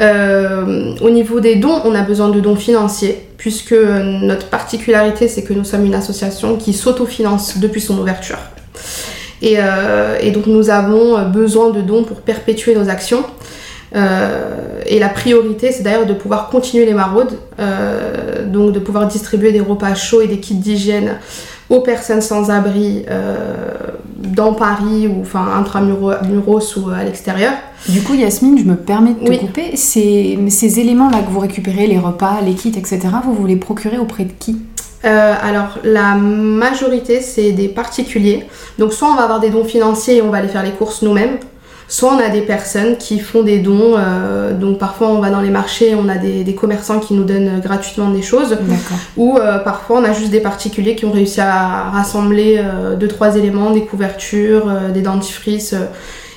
Euh, 0.00 0.94
au 1.00 1.10
niveau 1.10 1.40
des 1.40 1.56
dons, 1.56 1.80
on 1.84 1.94
a 1.96 2.02
besoin 2.02 2.28
de 2.28 2.38
dons 2.38 2.56
financiers 2.56 3.26
puisque 3.36 3.74
notre 3.74 4.46
particularité, 4.46 5.26
c'est 5.26 5.42
que 5.42 5.52
nous 5.52 5.64
sommes 5.64 5.84
une 5.84 5.94
association 5.94 6.56
qui 6.56 6.72
s'autofinance 6.72 7.58
depuis 7.58 7.80
son 7.80 7.98
ouverture. 7.98 8.38
Et, 9.42 9.56
euh, 9.58 10.16
et, 10.20 10.30
donc 10.30 10.46
nous 10.46 10.70
avons 10.70 11.20
besoin 11.28 11.70
de 11.70 11.80
dons 11.80 12.04
pour 12.04 12.20
perpétuer 12.20 12.76
nos 12.76 12.88
actions. 12.88 13.24
Euh, 13.94 14.80
et 14.86 14.98
la 14.98 15.08
priorité, 15.08 15.72
c'est 15.72 15.82
d'ailleurs 15.82 16.06
de 16.06 16.14
pouvoir 16.14 16.48
continuer 16.48 16.86
les 16.86 16.94
maraudes, 16.94 17.38
euh, 17.58 18.46
donc 18.46 18.72
de 18.72 18.78
pouvoir 18.78 19.06
distribuer 19.06 19.52
des 19.52 19.60
repas 19.60 19.94
chauds 19.94 20.22
et 20.22 20.26
des 20.26 20.38
kits 20.38 20.54
d'hygiène 20.54 21.18
aux 21.68 21.80
personnes 21.80 22.20
sans 22.20 22.50
abri 22.50 23.04
euh, 23.10 23.36
dans 24.16 24.52
Paris 24.52 25.08
ou 25.08 25.22
enfin 25.22 25.46
intramuros 25.56 26.76
ou 26.76 26.90
à 26.90 27.04
l'extérieur. 27.04 27.52
Du 27.88 28.02
coup, 28.02 28.14
Yasmine, 28.14 28.58
je 28.58 28.64
me 28.64 28.76
permets 28.76 29.14
de 29.14 29.26
te 29.26 29.40
couper. 29.40 29.76
Ces, 29.76 30.38
ces 30.48 30.80
éléments-là 30.80 31.18
que 31.18 31.30
vous 31.30 31.40
récupérez, 31.40 31.86
les 31.86 31.98
repas, 31.98 32.40
les 32.44 32.54
kits, 32.54 32.74
etc., 32.76 33.00
vous 33.24 33.34
vous 33.34 33.46
les 33.46 33.56
procurez 33.56 33.98
auprès 33.98 34.24
de 34.24 34.32
qui? 34.38 34.60
Alors 35.04 35.80
la 35.82 36.14
majorité 36.14 37.20
c'est 37.20 37.50
des 37.50 37.66
particuliers. 37.66 38.44
Donc 38.78 38.92
soit 38.92 39.08
on 39.08 39.16
va 39.16 39.22
avoir 39.22 39.40
des 39.40 39.50
dons 39.50 39.64
financiers 39.64 40.18
et 40.18 40.22
on 40.22 40.30
va 40.30 40.38
aller 40.38 40.46
faire 40.46 40.62
les 40.62 40.70
courses 40.70 41.02
nous-mêmes, 41.02 41.38
Soit 41.88 42.14
on 42.14 42.18
a 42.18 42.30
des 42.30 42.40
personnes 42.40 42.96
qui 42.96 43.18
font 43.18 43.42
des 43.42 43.58
dons, 43.58 43.94
euh, 43.96 44.54
donc 44.54 44.78
parfois 44.78 45.08
on 45.08 45.20
va 45.20 45.30
dans 45.30 45.40
les 45.40 45.50
marchés, 45.50 45.94
on 45.94 46.08
a 46.08 46.16
des, 46.16 46.54
commerçants 46.54 47.00
qui 47.00 47.12
nous 47.12 47.24
donnent 47.24 47.60
gratuitement 47.60 48.10
des 48.10 48.22
choses, 48.22 48.56
ou 49.16 49.36
euh, 49.36 49.58
parfois 49.58 49.98
on 49.98 50.04
a 50.04 50.12
juste 50.12 50.30
des 50.30 50.40
particuliers 50.40 50.94
qui 50.94 51.04
ont 51.04 51.12
réussi 51.12 51.40
à 51.40 51.90
rassembler 51.90 52.58
euh, 52.58 52.94
deux 52.94 53.08
trois 53.08 53.36
éléments, 53.36 53.70
des 53.70 53.82
couvertures, 53.82 54.70
des 54.94 55.02
dentifrices, 55.02 55.74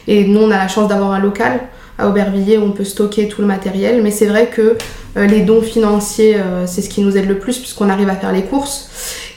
et 0.07 0.25
nous 0.25 0.41
on 0.41 0.51
a 0.51 0.57
la 0.57 0.67
chance 0.67 0.89
d'avoir 0.89 1.11
un 1.11 1.19
local 1.19 1.61
à 1.97 2.09
Aubervilliers 2.09 2.57
où 2.57 2.63
on 2.63 2.71
peut 2.71 2.83
stocker 2.83 3.29
tout 3.29 3.39
le 3.39 3.47
matériel, 3.47 4.01
mais 4.03 4.11
c'est 4.11 4.25
vrai 4.25 4.47
que 4.47 4.75
les 5.15 5.41
dons 5.41 5.61
financiers 5.61 6.35
c'est 6.65 6.81
ce 6.81 6.89
qui 6.89 7.01
nous 7.01 7.15
aide 7.15 7.29
le 7.29 7.39
plus 7.39 7.59
puisqu'on 7.59 7.89
arrive 7.89 8.09
à 8.09 8.15
faire 8.15 8.33
les 8.33 8.43
courses, 8.43 8.89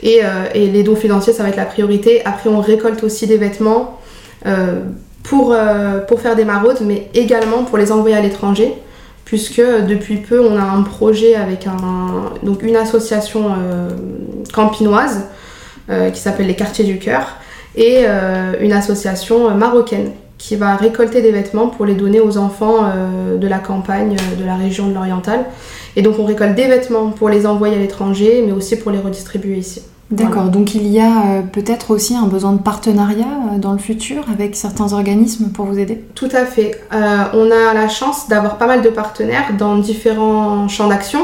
et, 0.02 0.22
et, 0.54 0.66
les 0.66 0.82
dons 0.82 0.96
financiers 0.96 1.32
ça 1.32 1.44
va 1.44 1.50
être 1.50 1.56
la 1.56 1.64
priorité. 1.64 2.24
Après 2.24 2.50
on 2.50 2.60
récolte 2.60 3.04
aussi 3.04 3.28
des 3.28 3.36
vêtements 3.36 4.00
pour, 5.28 5.52
euh, 5.52 6.00
pour 6.00 6.20
faire 6.20 6.36
des 6.36 6.44
maraudes, 6.44 6.80
mais 6.82 7.10
également 7.12 7.64
pour 7.64 7.76
les 7.76 7.92
envoyer 7.92 8.16
à 8.16 8.20
l'étranger, 8.22 8.72
puisque 9.26 9.60
depuis 9.60 10.16
peu, 10.16 10.40
on 10.40 10.56
a 10.56 10.62
un 10.62 10.82
projet 10.82 11.34
avec 11.34 11.66
une 12.62 12.76
association 12.76 13.50
euh, 13.50 13.90
campinoise 14.54 15.26
euh, 15.90 16.10
qui 16.10 16.20
s'appelle 16.20 16.46
les 16.46 16.56
Quartiers 16.56 16.86
du 16.86 16.98
Cœur, 16.98 17.36
et 17.76 18.06
une 18.60 18.72
association 18.72 19.54
marocaine 19.54 20.10
qui 20.36 20.56
va 20.56 20.74
récolter 20.74 21.22
des 21.22 21.30
vêtements 21.30 21.68
pour 21.68 21.86
les 21.86 21.94
donner 21.94 22.18
aux 22.18 22.36
enfants 22.36 22.90
de 23.38 23.46
la 23.46 23.58
campagne 23.58 24.16
de 24.36 24.44
la 24.44 24.56
région 24.56 24.88
de 24.88 24.94
l'Oriental. 24.94 25.44
Et 25.94 26.02
donc 26.02 26.18
on 26.18 26.24
récolte 26.24 26.56
des 26.56 26.66
vêtements 26.66 27.10
pour 27.10 27.28
les 27.28 27.46
envoyer 27.46 27.76
à 27.76 27.78
l'étranger, 27.78 28.42
mais 28.44 28.50
aussi 28.50 28.76
pour 28.76 28.90
les 28.90 28.98
redistribuer 28.98 29.58
ici. 29.58 29.82
D'accord, 30.10 30.44
donc 30.44 30.74
il 30.74 30.88
y 30.88 31.00
a 31.00 31.04
euh, 31.04 31.42
peut-être 31.42 31.90
aussi 31.90 32.16
un 32.16 32.26
besoin 32.26 32.52
de 32.52 32.62
partenariat 32.62 33.26
euh, 33.26 33.58
dans 33.58 33.72
le 33.72 33.78
futur 33.78 34.24
avec 34.32 34.56
certains 34.56 34.94
organismes 34.94 35.50
pour 35.50 35.66
vous 35.66 35.78
aider? 35.78 36.02
Tout 36.14 36.30
à 36.32 36.46
fait. 36.46 36.80
Euh, 36.94 37.24
on 37.34 37.50
a 37.50 37.74
la 37.74 37.88
chance 37.88 38.26
d'avoir 38.26 38.56
pas 38.56 38.66
mal 38.66 38.80
de 38.80 38.88
partenaires 38.88 39.52
dans 39.58 39.76
différents 39.76 40.66
champs 40.68 40.88
d'action. 40.88 41.20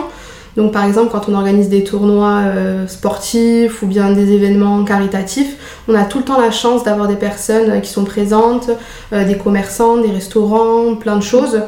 Donc 0.56 0.70
par 0.70 0.84
exemple 0.84 1.08
quand 1.10 1.30
on 1.30 1.34
organise 1.34 1.70
des 1.70 1.82
tournois 1.82 2.42
sportifs 2.86 3.82
ou 3.82 3.88
bien 3.88 4.12
des 4.12 4.30
événements 4.30 4.84
caritatifs, 4.84 5.82
on 5.88 5.96
a 5.96 6.04
tout 6.04 6.18
le 6.18 6.24
temps 6.24 6.40
la 6.40 6.52
chance 6.52 6.84
d'avoir 6.84 7.08
des 7.08 7.16
personnes 7.16 7.80
qui 7.80 7.90
sont 7.90 8.04
présentes, 8.04 8.70
des 9.10 9.36
commerçants, 9.36 9.96
des 9.96 10.12
restaurants, 10.12 10.94
plein 10.94 11.16
de 11.16 11.24
choses. 11.24 11.60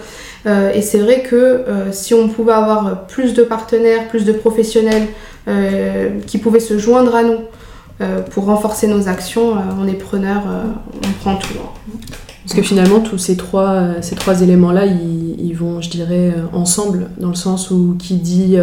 et 0.46 0.82
c'est 0.82 0.98
vrai 0.98 1.24
que 1.28 1.64
si 1.90 2.14
on 2.14 2.28
pouvait 2.28 2.52
avoir 2.52 3.08
plus 3.08 3.34
de 3.34 3.42
partenaires, 3.42 4.06
plus 4.06 4.24
de 4.24 4.30
professionnels 4.30 5.08
qui 6.26 6.38
pouvaient 6.38 6.60
se 6.60 6.78
joindre 6.78 7.14
à 7.14 7.22
nous 7.22 7.38
euh, 8.02 8.20
pour 8.20 8.44
renforcer 8.44 8.88
nos 8.88 9.08
actions, 9.08 9.56
euh, 9.56 9.60
on 9.80 9.88
est 9.88 9.94
preneur, 9.94 10.42
on 10.96 11.12
prend 11.20 11.36
tout. 11.36 11.54
Parce 12.44 12.54
que 12.54 12.62
finalement, 12.62 13.00
tous 13.00 13.18
ces 13.18 13.36
trois, 13.36 14.02
ces 14.02 14.14
trois 14.14 14.42
éléments-là, 14.42 14.86
ils, 14.86 15.52
vont, 15.54 15.80
je 15.80 15.90
dirais, 15.90 16.32
ensemble, 16.52 17.08
dans 17.18 17.30
le 17.30 17.34
sens 17.34 17.72
où 17.72 17.96
qui 17.98 18.14
dit 18.14 18.56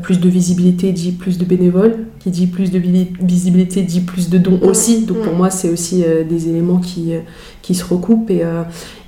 plus 0.00 0.18
de 0.18 0.30
visibilité 0.30 0.92
dit 0.92 1.12
plus 1.12 1.36
de 1.36 1.44
bénévoles, 1.44 2.06
qui 2.20 2.30
dit 2.30 2.46
plus 2.46 2.70
de 2.70 2.78
visibilité 2.78 3.82
dit 3.82 4.00
plus 4.00 4.30
de 4.30 4.38
dons 4.38 4.58
aussi. 4.62 5.04
Donc 5.04 5.18
pour 5.18 5.34
moi, 5.34 5.50
c'est 5.50 5.68
aussi 5.68 6.02
des 6.26 6.48
éléments 6.48 6.78
qui, 6.78 7.12
qui 7.60 7.74
se 7.74 7.84
recoupent. 7.84 8.30
Et, 8.30 8.44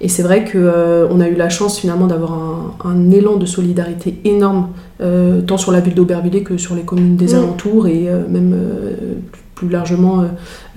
et 0.02 0.08
c'est 0.10 0.22
vrai 0.22 0.44
qu'on 0.44 1.20
a 1.20 1.28
eu 1.28 1.34
la 1.34 1.48
chance 1.48 1.78
finalement 1.78 2.06
d'avoir 2.06 2.34
un, 2.34 2.74
un, 2.84 3.10
élan 3.10 3.36
de 3.36 3.46
solidarité 3.46 4.20
énorme 4.24 4.68
euh, 5.00 5.40
tant 5.40 5.58
sur 5.58 5.72
la 5.72 5.80
ville 5.80 5.94
d'Aubervilliers 5.94 6.44
que 6.44 6.56
sur 6.56 6.76
les 6.76 6.82
communes 6.82 7.16
des 7.16 7.34
mm. 7.34 7.38
alentours 7.38 7.88
et 7.88 8.08
euh, 8.08 8.22
même 8.28 8.52
euh, 8.54 9.14
plus 9.54 9.68
largement 9.68 10.24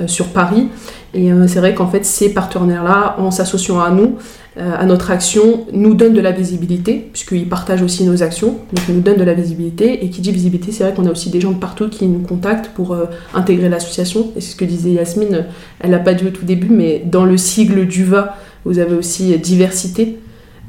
sur 0.06 0.27
Paris. 0.27 0.67
Et 1.15 1.32
c'est 1.47 1.58
vrai 1.58 1.73
qu'en 1.73 1.88
fait, 1.88 2.06
ces 2.06 2.32
partenaires-là, 2.32 3.15
en 3.17 3.32
s'associant 3.32 3.80
à 3.80 3.89
nous, 3.89 4.17
à 4.56 4.86
notre 4.86 5.10
action, 5.10 5.65
nous 5.73 5.95
donnent 5.95 6.13
de 6.13 6.21
la 6.21 6.32
visibilité, 6.32 7.10
puisqu'ils 7.12 7.49
partagent 7.49 7.82
aussi 7.82 8.06
nos 8.06 8.21
actions, 8.21 8.49
donc 8.71 8.86
ils 8.88 8.93
nous 8.93 9.01
donnent 9.01 9.17
de 9.17 9.23
la 9.23 9.34
visibilité. 9.34 10.06
Et 10.06 10.12
qui 10.12 10.21
dit 10.21 10.32
visibilité, 10.32 10.71
c'est 10.71 10.84
vrai 10.84 10.93
qu'on 10.93 11.08
a 11.08 11.12
aussi 11.12 11.32
des 11.32 11.41
gens 11.41 11.53
de 11.53 11.58
partout 11.58 11.89
qui 11.89 12.06
nous 12.06 12.19
contactent 12.19 12.67
pour 12.75 12.95
intégrer 13.34 13.67
l'association. 13.67 14.27
Et 14.36 14.41
c'est 14.41 14.51
ce 14.51 14.56
que 14.56 14.65
disait 14.65 14.91
Yasmine, 14.91 15.45
elle 15.80 15.89
n'a 15.89 15.97
pas 15.97 16.13
dit 16.13 16.27
au 16.27 16.30
tout 16.30 16.45
début, 16.45 16.69
mais 16.69 17.01
dans 17.03 17.25
le 17.25 17.36
sigle 17.36 17.88
DUVA, 17.88 18.38
vous 18.63 18.77
avez 18.77 18.93
aussi 18.93 19.36
diversité. 19.39 20.19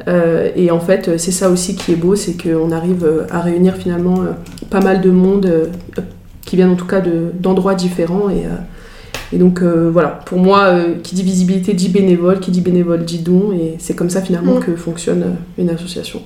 Euh, 0.06 0.50
et 0.54 0.70
en 0.70 0.80
fait, 0.80 1.18
c'est 1.18 1.32
ça 1.32 1.50
aussi 1.50 1.74
qui 1.74 1.92
est 1.92 1.96
beau, 1.96 2.14
c'est 2.14 2.40
qu'on 2.40 2.70
arrive 2.70 3.04
euh, 3.04 3.26
à 3.30 3.40
réunir 3.40 3.74
finalement 3.74 4.22
euh, 4.22 4.32
pas 4.70 4.80
mal 4.80 5.00
de 5.00 5.11
monde 5.11 5.70
qui 6.44 6.56
viennent 6.56 6.70
en 6.70 6.76
tout 6.76 6.87
cas 6.87 7.02
d'endroits 7.34 7.74
différents. 7.74 8.30
Et, 8.30 8.44
et 9.32 9.38
donc 9.38 9.62
voilà, 9.62 10.08
pour 10.24 10.38
moi, 10.38 10.72
qui 11.02 11.14
dit 11.14 11.22
visibilité 11.22 11.74
dit 11.74 11.90
bénévole, 11.90 12.40
qui 12.40 12.50
dit 12.50 12.62
bénévole 12.62 13.04
dit 13.04 13.18
don, 13.18 13.52
et 13.52 13.74
c'est 13.78 13.94
comme 13.94 14.08
ça 14.08 14.22
finalement 14.22 14.54
mm. 14.54 14.61
que 14.61 14.76
fonctionne 14.76 15.37
une 15.58 15.68
association. 15.68 16.22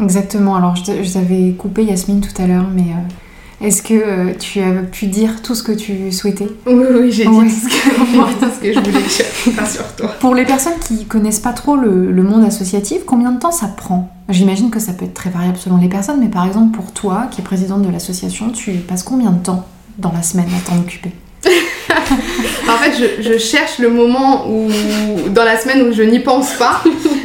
Exactement, 0.00 0.56
alors 0.56 0.74
je 0.76 1.12
t'avais 1.12 1.52
coupé 1.52 1.84
Yasmine 1.84 2.22
tout 2.22 2.42
à 2.42 2.46
l'heure, 2.46 2.66
mais 2.74 2.94
est-ce 3.64 3.82
que 3.82 3.94
euh, 3.94 4.34
tu 4.38 4.60
as 4.60 4.82
pu 4.82 5.06
dire 5.06 5.40
tout 5.42 5.54
ce 5.54 5.62
que 5.62 5.72
tu 5.72 6.12
souhaitais? 6.12 6.48
Oui, 6.66 6.84
oui, 6.90 7.10
j'ai 7.12 7.24
dit 7.24 7.30
tout, 7.30 7.48
ce 7.48 8.60
que, 8.60 8.72
je 8.72 8.78
voulais 8.78 8.92
dire, 8.92 9.66
sur 9.66 9.96
toi. 9.96 10.14
Pour 10.20 10.34
les 10.34 10.44
personnes 10.44 10.78
qui 10.86 11.06
connaissent 11.06 11.40
pas 11.40 11.52
trop 11.52 11.76
le, 11.76 12.22
monde 12.22 12.44
associatif, 12.44 13.04
combien 13.06 13.32
de 13.32 13.38
temps 13.38 13.50
ça 13.50 13.68
prend? 13.68 14.10
J'imagine 14.28 14.70
que 14.70 14.80
ça 14.80 14.92
peut 14.92 15.04
être 15.04 15.14
très 15.14 15.30
variable 15.30 15.56
selon 15.56 15.78
les 15.78 15.88
personnes, 15.88 16.20
mais 16.20 16.28
par 16.28 16.46
exemple 16.46 16.76
pour 16.76 16.92
toi, 16.92 17.28
qui 17.30 17.40
es 17.40 17.44
présidente 17.44 17.82
de 17.82 17.90
l'association, 17.90 18.50
tu 18.50 18.72
passes 18.72 19.02
combien 19.02 19.30
de 19.30 19.42
temps 19.42 19.66
dans 19.98 20.12
la 20.12 20.22
semaine 20.22 20.46
à 20.46 20.68
t'en 20.68 20.78
occuper? 20.78 21.12
En 22.66 22.78
fait, 22.78 22.92
je, 23.20 23.38
cherche 23.38 23.78
le 23.78 23.90
moment 23.90 24.48
où, 24.48 24.68
dans 25.30 25.44
la 25.44 25.58
semaine 25.58 25.82
où 25.82 25.92
je 25.92 26.02
n'y 26.02 26.18
pense 26.18 26.54
pas. 26.54 26.82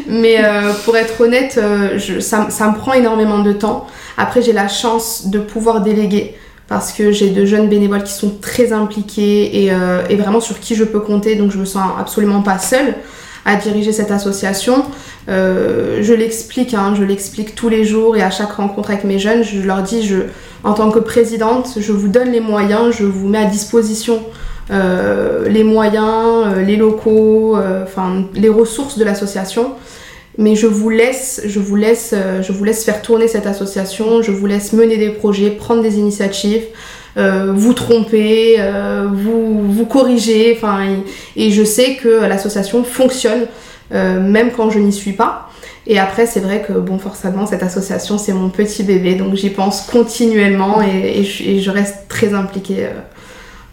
Mais 0.09 0.43
euh, 0.43 0.73
pour 0.83 0.97
être 0.97 1.21
honnête, 1.21 1.57
euh, 1.57 1.97
ça, 2.19 2.47
me 2.47 2.77
prend 2.77 2.93
énormément 2.93 3.39
de 3.39 3.53
temps. 3.53 3.87
Après, 4.19 4.41
j'ai 4.41 4.53
la 4.53 4.67
chance 4.67 5.27
de 5.27 5.39
pouvoir 5.39 5.81
déléguer 5.81 6.35
parce 6.67 6.91
que 6.91 7.11
j'ai 7.11 7.31
de 7.31 7.45
jeunes 7.45 7.67
bénévoles 7.67 8.03
qui 8.03 8.13
sont 8.13 8.35
très 8.39 8.71
impliqués 8.73 9.63
et, 9.63 9.71
euh, 9.71 10.03
vraiment 10.17 10.39
sur 10.39 10.59
qui 10.59 10.75
je 10.75 10.83
peux 10.83 10.99
compter. 10.99 11.35
Donc, 11.35 11.51
je 11.51 11.57
me 11.57 11.65
sens 11.65 11.83
absolument 11.97 12.43
pas 12.43 12.59
seule 12.59 12.93
à 13.45 13.55
diriger 13.55 13.91
cette 13.91 14.11
association. 14.11 14.83
je 15.27 16.13
l'explique, 16.13 16.73
hein, 16.75 16.93
je 16.95 17.03
l'explique 17.03 17.55
tous 17.55 17.69
les 17.69 17.85
jours 17.85 18.17
et 18.17 18.21
à 18.21 18.29
chaque 18.29 18.51
rencontre 18.51 18.91
avec 18.91 19.03
mes 19.05 19.17
jeunes, 19.17 19.43
je 19.43 19.61
leur 19.61 19.81
dis, 19.81 20.05
je, 20.05 20.17
en 20.63 20.73
tant 20.73 20.91
que 20.91 20.99
présidente, 20.99 21.77
je 21.77 21.91
vous 21.91 22.09
donne 22.09 22.31
les 22.31 22.41
moyens, 22.41 22.95
je 22.95 23.05
vous 23.05 23.27
mets 23.27 23.39
à 23.39 23.45
disposition 23.45 24.21
euh, 24.71 25.49
les 25.49 25.63
moyens, 25.63 26.45
euh, 26.45 26.61
les 26.61 26.75
locaux, 26.75 27.57
euh, 27.57 27.85
les 28.35 28.49
ressources 28.49 28.97
de 28.97 29.03
l'association. 29.03 29.73
Mais 30.39 30.55
je 30.55 30.67
vous 30.67 30.89
laisse, 30.89 31.41
je 31.45 31.59
vous 31.59 31.75
laisse, 31.75 32.11
euh, 32.13 32.41
je 32.41 32.53
vous 32.53 32.63
laisse 32.63 32.85
faire 32.85 33.01
tourner 33.01 33.27
cette 33.27 33.45
association, 33.45 34.21
je 34.21 34.31
vous 34.31 34.45
laisse 34.45 34.71
mener 34.71 34.95
des 34.95 35.09
projets, 35.09 35.49
prendre 35.49 35.83
des 35.83 35.97
initiatives, 35.97 36.63
euh, 37.17 37.51
vous 37.53 37.73
tromper, 37.73 38.55
euh, 38.57 39.09
vous, 39.11 39.69
vous 39.69 39.85
corriger, 39.85 40.53
enfin, 40.55 40.79
et, 41.35 41.51
je 41.51 41.63
sais 41.65 41.97
que 41.97 42.25
l'association 42.25 42.83
fonctionne 42.85 43.47
même 43.91 44.51
quand 44.55 44.69
je 44.69 44.77
n'y 44.77 44.93
suis 44.93 45.13
pas. 45.13 45.49
Et 45.87 45.97
après, 45.97 46.27
c'est 46.27 46.41
vrai 46.41 46.63
que, 46.65 46.73
bon, 46.73 46.99
forcément, 46.99 47.47
cette 47.47 47.63
association, 47.63 48.19
c'est 48.19 48.33
mon 48.33 48.49
petit 48.49 48.83
bébé, 48.83 49.15
donc 49.15 49.33
j'y 49.33 49.49
pense 49.49 49.81
continuellement 49.81 50.79
et, 50.83 51.19
et, 51.19 51.23
je, 51.23 51.43
et, 51.43 51.59
je, 51.59 51.71
reste 51.71 52.07
très 52.07 52.35
impliquée 52.35 52.87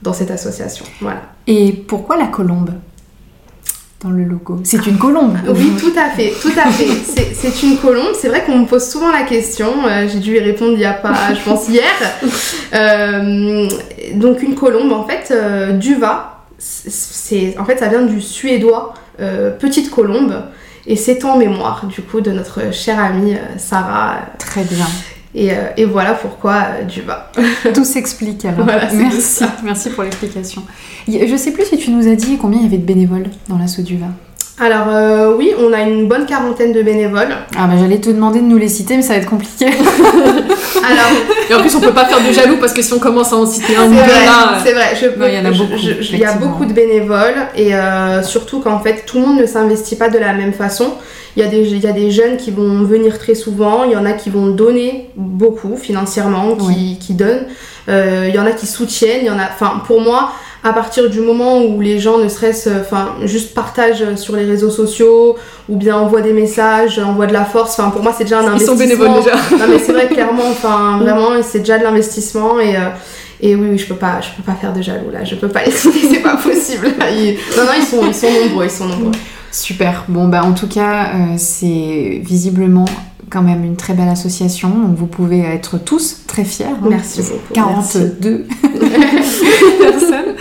dans 0.01 0.15
cette 0.15 0.31
association. 0.31 0.87
Voilà. 1.03 1.21
Et 1.47 1.73
pourquoi 1.75 2.17
la 2.17 2.29
colombe? 2.29 2.71
Dans 4.03 4.11
le 4.11 4.25
logo. 4.25 4.61
C'est 4.65 4.87
une 4.87 4.99
colombe. 4.99 5.37
Oui, 5.49 5.73
tout 5.79 5.93
à 5.99 6.11
fait, 6.11 6.33
tout 6.41 6.53
à 6.57 6.71
fait. 6.71 7.33
C'est 7.35 7.63
une 7.63 7.79
colombe. 7.79 8.13
C'est 8.15 8.29
vrai 8.29 8.45
qu'on 8.45 8.59
me 8.59 8.67
pose 8.67 8.87
souvent 8.89 9.11
la 9.11 9.23
question. 9.23 9.87
Euh, 9.87 10.07
J'ai 10.09 10.19
dû 10.19 10.37
y 10.37 10.41
répondre 10.41 10.73
il 10.75 10.81
y 10.81 10.85
a 10.85 10.93
pas, 10.93 11.15
je 11.35 11.41
pense 11.43 11.69
hier. 11.69 11.85
Euh, 12.75 13.69
donc 14.15 14.43
une 14.43 14.55
colombe, 14.55 14.93
en 14.93 15.07
fait, 15.07 15.31
euh, 15.31 15.73
duva. 15.73 16.45
C'est, 16.59 17.57
en 17.59 17.65
fait, 17.65 17.79
ça 17.79 17.89
vient 17.89 18.03
du 18.03 18.21
suédois 18.21 18.95
petite 19.59 19.91
colombe. 19.91 20.35
Et 20.87 20.97
c'est 20.97 21.25
en 21.25 21.37
mémoire, 21.37 21.87
du 21.87 22.03
coup, 22.03 22.21
de 22.21 22.31
notre 22.31 22.73
chère 22.73 22.99
amie 23.01 23.37
Sarah. 23.57 24.19
Très 24.39 24.65
bien. 24.65 24.87
Et, 25.37 25.53
euh, 25.53 25.69
et, 25.77 25.85
voilà 25.85 26.15
pourquoi 26.15 26.65
euh, 26.81 26.85
Duva. 26.85 27.31
Tout 27.75 27.85
s'explique 27.85 28.43
alors. 28.47 28.65
Voilà, 28.65 28.91
merci, 28.95 29.45
merci 29.63 29.91
pour 29.91 30.03
l'explication. 30.03 30.63
Je 31.07 31.37
sais 31.37 31.53
plus 31.53 31.67
si 31.67 31.77
tu 31.77 31.91
nous 31.91 32.09
as 32.09 32.15
dit 32.15 32.39
combien 32.39 32.61
il 32.61 32.65
y 32.65 32.67
avait 32.67 32.79
de 32.79 32.87
bénévoles 32.87 33.27
dans 33.47 33.59
l'assaut 33.59 33.83
Duva. 33.83 34.07
Alors 34.59 34.87
euh, 34.89 35.35
oui, 35.37 35.53
on 35.61 35.71
a 35.75 35.83
une 35.83 36.09
bonne 36.09 36.25
quarantaine 36.25 36.73
de 36.73 36.81
bénévoles. 36.83 37.37
Ah 37.59 37.67
bah 37.67 37.75
j'allais 37.79 38.01
te 38.01 38.09
demander 38.09 38.41
de 38.41 38.47
nous 38.47 38.57
les 38.57 38.69
citer, 38.71 38.97
mais 38.97 39.03
ça 39.03 39.13
va 39.13 39.19
être 39.21 39.29
compliqué. 39.29 39.67
Alors, 39.67 41.11
et 41.51 41.55
en 41.55 41.61
plus 41.61 41.75
on 41.77 41.81
peut 41.81 41.93
pas 41.93 42.07
faire 42.07 42.27
de 42.27 42.33
jaloux 42.33 42.57
parce 42.59 42.73
que 42.73 42.81
si 42.81 42.91
on 42.95 42.99
commence 42.99 43.33
à 43.35 43.37
en 43.37 43.45
citer 43.45 43.77
un 43.77 43.85
ou 43.87 43.91
deux 43.91 43.97
là, 43.97 44.59
c'est 44.65 44.73
vrai. 44.73 44.97
Je 44.99 45.07
non, 45.19 45.27
il 45.27 45.35
y 45.35 45.39
en 45.39 45.45
a 45.45 45.51
beaucoup. 45.51 45.77
Il 46.13 46.19
y 46.19 46.25
a 46.25 46.33
beaucoup 46.35 46.65
de 46.65 46.73
bénévoles 46.73 47.35
et 47.55 47.75
euh, 47.75 48.23
surtout 48.23 48.61
qu'en 48.61 48.81
fait 48.81 49.05
tout 49.05 49.19
le 49.21 49.27
monde 49.27 49.41
ne 49.41 49.47
s'investit 49.47 49.97
pas 49.97 50.09
de 50.09 50.19
la 50.19 50.33
même 50.33 50.55
façon. 50.55 50.95
Il 51.37 51.43
y, 51.43 51.47
a 51.47 51.51
des, 51.51 51.69
il 51.71 51.81
y 51.85 51.87
a 51.87 51.93
des 51.93 52.11
jeunes 52.11 52.39
qui 52.39 52.51
vont 52.51 52.83
venir 52.85 53.19
très 53.19 53.35
souvent, 53.35 53.85
il 53.85 53.91
y 53.93 53.97
en 53.97 54.07
a 54.07 54.13
qui 54.13 54.31
vont 54.31 54.47
donner 54.47 55.11
beaucoup 55.17 55.77
financièrement, 55.77 56.57
qui, 56.57 56.67
Oui. 56.67 56.99
qui 56.99 57.13
donnent, 57.13 57.45
Euh, 57.89 58.25
il 58.29 58.35
y 58.35 58.39
en 58.39 58.47
a 58.47 58.53
qui 58.53 58.67
soutiennent, 58.67 59.21
il 59.21 59.27
y 59.27 59.31
en 59.31 59.39
a. 59.39 59.45
Enfin, 59.53 59.83
pour 59.87 60.01
moi, 60.01 60.33
à 60.67 60.73
partir 60.73 61.09
du 61.09 61.21
moment 61.21 61.63
où 61.63 61.81
les 61.81 61.99
gens 61.99 62.19
ne 62.19 62.29
serait-ce, 62.29 62.69
enfin, 62.81 63.15
juste 63.25 63.55
partagent 63.55 64.15
sur 64.17 64.35
les 64.37 64.45
réseaux 64.45 64.71
sociaux 64.71 65.37
ou 65.69 65.77
bien 65.77 65.97
envoient 65.97 66.21
des 66.23 66.33
messages, 66.33 66.99
envoient 66.99 67.27
de 67.27 67.33
la 67.33 67.45
force, 67.45 67.79
enfin, 67.79 67.91
pour 67.91 68.03
moi, 68.03 68.13
c'est 68.17 68.25
déjà 68.25 68.41
un 68.41 68.43
ils 68.43 68.49
investissement. 68.49 68.75
sont 68.75 68.79
bénévoles 68.79 69.15
déjà. 69.15 69.35
Non, 69.53 69.65
mais 69.69 69.79
c'est 69.79 69.93
vrai, 69.93 70.09
clairement, 70.09 70.49
enfin, 70.51 70.99
vraiment, 71.03 71.29
c'est 71.43 71.61
déjà 71.61 71.79
de 71.79 71.85
l'investissement 71.85 72.59
et. 72.61 72.77
euh, 72.77 72.89
et 73.39 73.55
oui, 73.55 73.67
oui, 73.73 73.77
je 73.79 73.87
peux 73.87 73.97
pas, 73.97 74.19
je 74.23 74.29
peux 74.35 74.43
pas 74.43 74.57
faire 74.59 74.73
de 74.73 74.81
jaloux 74.81 75.11
là, 75.13 75.23
je 75.23 75.35
peux 75.35 75.49
pas 75.49 75.63
les 75.63 75.71
c'est 75.71 76.23
pas 76.23 76.37
possible. 76.37 76.87
Ils- 77.13 77.37
Non, 77.55 77.65
non, 77.65 77.71
ils 77.79 77.83
sont, 77.85 78.01
ils 78.07 78.15
sont 78.15 78.29
nombreux, 78.31 78.65
ils 78.65 78.71
sont 78.71 78.87
nombreux. 78.87 79.13
Super. 79.53 80.05
Bon 80.09 80.27
bah 80.29 80.41
en 80.43 80.53
tout 80.55 80.69
cas, 80.69 81.09
euh, 81.15 81.35
c'est 81.37 82.23
visiblement 82.25 82.87
quand 83.31 83.43
même 83.43 83.65
une 83.65 83.77
très 83.77 83.95
belle 83.95 84.09
association, 84.09 84.69
donc 84.69 84.97
vous 84.97 85.07
pouvez 85.07 85.41
être 85.41 85.79
tous 85.79 86.19
très 86.27 86.45
fiers. 86.45 86.67
hein. 86.67 86.79
Merci 86.89 87.23
beaucoup. 87.23 87.55
42 87.55 88.47
personnes. 89.81 90.35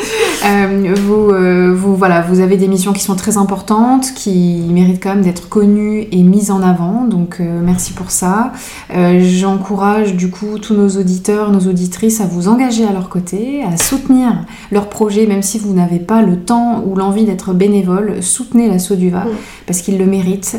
Euh, 0.45 0.93
vous, 0.95 1.31
euh, 1.31 1.73
vous, 1.75 1.95
voilà, 1.95 2.21
vous 2.21 2.39
avez 2.39 2.57
des 2.57 2.67
missions 2.67 2.93
qui 2.93 3.01
sont 3.01 3.15
très 3.15 3.37
importantes, 3.37 4.13
qui 4.13 4.63
méritent 4.69 5.01
quand 5.01 5.09
même 5.09 5.23
d'être 5.23 5.49
connues 5.49 6.07
et 6.11 6.21
mises 6.23 6.51
en 6.51 6.61
avant. 6.61 7.05
Donc 7.05 7.37
euh, 7.39 7.61
merci 7.63 7.93
pour 7.93 8.11
ça. 8.11 8.51
J'encourage 8.93 10.15
du 10.15 10.29
coup 10.29 10.59
tous 10.59 10.75
nos 10.75 10.89
auditeurs, 10.89 11.51
nos 11.51 11.67
auditrices 11.67 12.21
à 12.21 12.25
vous 12.25 12.47
engager 12.47 12.85
à 12.85 12.93
leur 12.93 13.09
côté, 13.09 13.63
à 13.63 13.77
soutenir 13.77 14.45
leur 14.71 14.89
projet, 14.89 15.25
même 15.25 15.41
si 15.41 15.57
vous 15.57 15.73
n'avez 15.73 15.99
pas 15.99 16.21
le 16.21 16.39
temps 16.39 16.83
ou 16.85 16.95
l'envie 16.95 17.25
d'être 17.25 17.53
bénévole. 17.53 18.21
Soutenez 18.21 18.67
l'assaut 18.67 18.95
du 18.95 19.09
VA 19.09 19.25
Mm. 19.25 19.29
parce 19.65 19.81
qu'ils 19.81 19.97
le 19.97 20.05
méritent. 20.05 20.57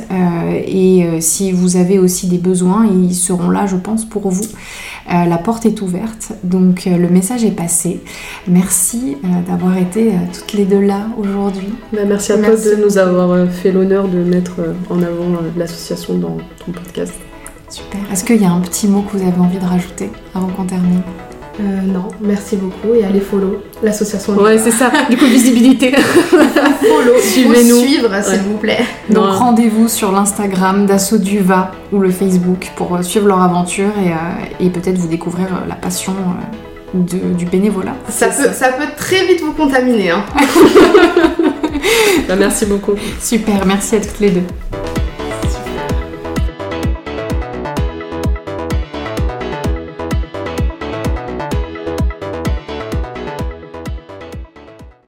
Et 0.67 1.07
si 1.21 1.53
vous 1.53 1.77
avez 1.77 1.99
aussi 1.99 2.27
des 2.27 2.39
besoins, 2.39 2.87
ils 2.87 3.15
seront 3.15 3.51
là, 3.51 3.67
je 3.67 3.77
pense, 3.77 4.05
pour 4.05 4.31
vous. 4.31 4.47
La 5.09 5.39
porte 5.39 5.67
est 5.67 5.81
ouverte, 5.83 6.33
donc 6.43 6.85
le 6.87 7.09
message 7.09 7.45
est 7.45 7.53
passé. 7.53 8.01
Merci 8.49 9.17
euh, 9.25 9.29
d'avoir 9.77 9.93
été 9.93 10.09
euh, 10.13 10.19
toutes 10.33 10.53
les 10.55 10.65
deux 10.65 10.81
là 10.81 11.07
aujourd'hui. 11.19 11.69
Bah, 11.93 12.01
merci 12.07 12.33
à 12.33 12.37
Merci 12.37 12.65
toi 12.69 12.77
de 12.77 12.83
nous 12.85 12.99
avoir 12.99 13.31
euh, 13.33 13.47
fait 13.47 13.73
l'honneur 13.73 14.09
de 14.09 14.19
mettre 14.19 14.53
euh, 14.61 14.73
en 14.91 15.03
avant 15.03 15.29
l'association 15.57 16.15
dans 16.19 16.37
ton 16.65 16.73
podcast. 16.73 17.15
Super. 17.69 18.01
Est-ce 18.13 18.25
qu'il 18.25 18.41
y 18.41 18.45
a 18.45 18.51
un 18.51 18.61
petit 18.61 18.87
mot 18.87 19.03
que 19.03 19.17
vous 19.17 19.27
avez 19.27 19.39
envie 19.41 19.59
de 19.59 19.65
rajouter 19.65 20.11
avant 20.35 20.49
qu'on 20.49 20.65
termine? 20.65 21.01
Euh, 21.59 21.63
non, 21.87 22.09
merci 22.21 22.57
beaucoup 22.57 22.95
et 22.95 23.03
allez 23.05 23.21
follow 23.21 23.63
l'association. 23.83 24.35
Ouais, 24.35 24.59
c'est 24.59 24.71
ça. 24.71 24.91
Du 25.09 25.17
coup, 25.17 25.25
visibilité. 25.25 25.93
follow. 26.31 27.19
Suivez-nous. 27.21 27.79
Suivre, 27.81 28.11
s'il 28.23 28.33
Ouais. 28.35 28.41
vous 28.47 28.59
plaît. 28.59 28.85
Donc 29.11 29.31
rendez-vous 29.31 29.89
sur 29.89 30.13
l'Instagram 30.13 30.85
d'Assaut 30.87 31.17
du 31.19 31.39
Va 31.41 31.73
ou 31.93 31.99
le 31.99 32.11
Facebook 32.11 32.71
pour 32.77 33.03
suivre 33.03 33.27
leur 33.27 33.41
aventure 33.41 33.91
et, 34.05 34.11
euh, 34.11 34.65
et 34.67 34.71
peut-être 34.71 34.99
vous 34.99 35.09
découvrir 35.09 35.49
la 35.67 35.75
passion 35.77 36.13
euh, 36.13 36.57
de- 37.05 37.35
du 37.37 37.45
bénévolat. 37.47 37.95
Ça 38.09 38.31
C'est 38.31 38.49
peut, 38.49 38.53
ça 38.55 38.69
peut 38.73 38.87
très 38.97 39.27
vite 39.27 39.41
vous 39.43 39.53
contaminer. 39.53 40.11
Hein. 40.11 40.25
Bah, 42.27 42.35
merci 42.37 42.67
beaucoup. 42.67 42.95
Super, 43.21 43.65
merci 43.67 43.95
à 43.97 44.01
toutes 44.01 44.19
les 44.19 44.31
deux. 44.31 44.43